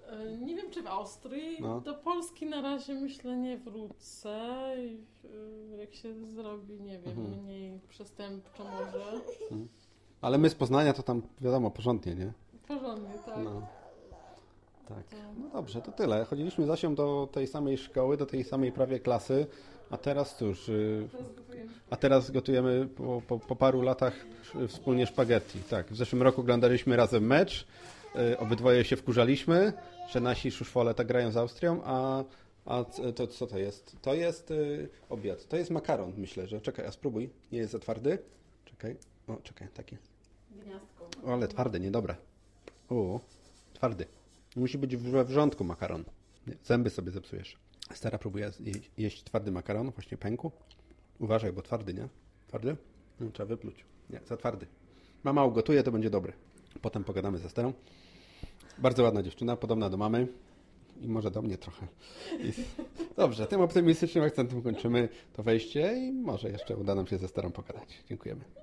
E, 0.10 0.38
Nie 0.38 0.56
wiem, 0.56 0.72
czy 0.72 0.84
w 0.84 0.88
Austrii. 0.88 1.58
No. 1.62 1.82
Do 1.82 1.94
Polski 1.94 2.46
na 2.46 2.62
razie 2.62 2.94
myślę 2.94 3.38
nie 3.38 3.58
wrócę. 3.58 4.32
E, 4.32 5.78
Jak 5.80 5.94
się 5.94 6.26
zrobi, 6.26 6.82
nie 6.82 7.00
wiem, 7.00 7.20
Mhm. 7.20 7.44
mniej 7.44 7.80
przestępczo 7.90 8.64
może. 8.64 9.22
Ale 10.22 10.38
my 10.38 10.50
z 10.50 10.56
Poznania 10.56 10.94
to 10.94 11.04
tam, 11.04 11.22
wiadomo, 11.42 11.72
porządnie, 11.72 12.16
nie? 12.16 12.34
Porządnie, 12.68 13.16
tak. 13.26 13.38
No. 13.44 13.68
Tak. 14.88 15.04
To- 15.08 15.16
No 15.42 15.50
dobrze, 15.54 15.82
to 15.82 15.92
tyle. 15.92 16.26
Chodziliśmy 16.26 16.66
z 16.66 16.70
Asią 16.70 16.96
do 16.96 17.30
tej 17.32 17.48
samej 17.48 17.78
szkoły, 17.78 18.18
do 18.18 18.26
tej 18.26 18.44
samej 18.44 18.72
prawie 18.72 19.00
klasy, 19.00 19.48
a 19.90 19.98
teraz 19.98 20.38
cóż, 20.38 20.70
y, 20.70 21.08
a 21.90 21.96
teraz 21.96 22.32
gotujemy 22.32 22.88
po, 22.98 23.22
po, 23.28 23.40
po 23.40 23.56
paru 23.56 23.82
latach 23.82 24.26
wspólnie 24.68 25.08
spaghetti. 25.08 25.60
Tak, 25.70 25.88
w 25.92 25.96
zeszłym 25.96 26.22
roku 26.22 26.42
oglądaliśmy 26.42 26.96
razem 26.96 27.28
mecz, 27.28 27.68
obydwoje 28.38 28.84
się 28.86 28.96
wkurzaliśmy, 28.96 29.74
że 30.10 30.20
nasi 30.20 30.52
szuszwole 30.52 30.94
tak 30.94 31.08
grają 31.08 31.32
z 31.32 31.38
Austrią, 31.38 31.82
a, 31.84 32.24
a 32.66 32.84
to 33.16 33.28
co 33.28 33.48
to 33.48 33.60
jest? 33.60 33.96
To 34.02 34.14
jest 34.14 34.52
y, 34.52 34.90
obiad, 35.10 35.48
to 35.48 35.58
jest 35.58 35.72
makaron, 35.72 36.14
myślę, 36.18 36.48
że 36.48 36.62
czekaj, 36.62 36.86
a 36.86 36.92
spróbuj, 36.92 37.30
nie 37.52 37.60
jest 37.60 37.72
za 37.72 37.80
twardy? 37.80 38.18
Czekaj, 38.66 38.96
o 39.28 39.36
czekaj, 39.36 39.68
taki. 39.74 39.98
Gniazdko. 40.52 41.10
O, 41.26 41.34
ale 41.34 41.48
twardy, 41.48 41.80
niedobre. 41.80 42.16
O, 42.90 43.20
twardy. 43.74 44.06
Musi 44.56 44.78
być 44.78 44.98
we 44.98 45.26
wrzątku 45.26 45.64
makaron. 45.64 46.04
Zęby 46.64 46.90
sobie 46.90 47.12
zepsujesz. 47.12 47.58
Stara 47.94 48.18
próbuje 48.18 48.52
jeść, 48.60 48.92
jeść 48.98 49.24
twardy 49.24 49.52
makaron, 49.52 49.92
właśnie 49.92 50.18
pęku. 50.18 50.52
Uważaj, 51.20 51.54
bo 51.54 51.62
twardy, 51.62 51.94
nie? 51.94 52.08
Twardy? 52.48 52.76
No, 53.20 53.32
trzeba 53.32 53.48
wypluć. 53.48 53.86
Nie, 54.10 54.20
za 54.28 54.38
twardy. 54.38 54.66
Mama 55.24 55.46
ugotuje, 55.46 55.84
to 55.84 55.92
będzie 55.92 56.10
dobry. 56.10 56.34
Potem 56.82 57.04
pogadamy 57.04 57.38
ze 57.38 57.50
Sterą. 57.50 57.74
Bardzo 58.78 59.04
ładna 59.04 59.24
dziewczyna, 59.24 59.56
podobna 59.56 59.90
do 59.90 59.98
mamy. 59.98 60.28
i 61.02 61.08
może 61.08 61.32
do 61.32 61.42
mnie 61.42 61.58
trochę. 61.58 61.88
Dobrze, 63.18 63.48
tym 63.48 63.62
optymistycznym 63.62 64.24
akcentem 64.24 64.62
kończymy 64.62 65.10
to 65.34 65.44
wejście 65.44 65.94
i 65.98 66.12
może 66.12 66.50
jeszcze 66.50 66.78
uda 66.78 66.96
nam 66.96 67.08
się 67.08 67.18
ze 67.18 67.28
starą 67.28 67.52
pogadać. 67.52 68.04
Dziękujemy. 68.10 68.46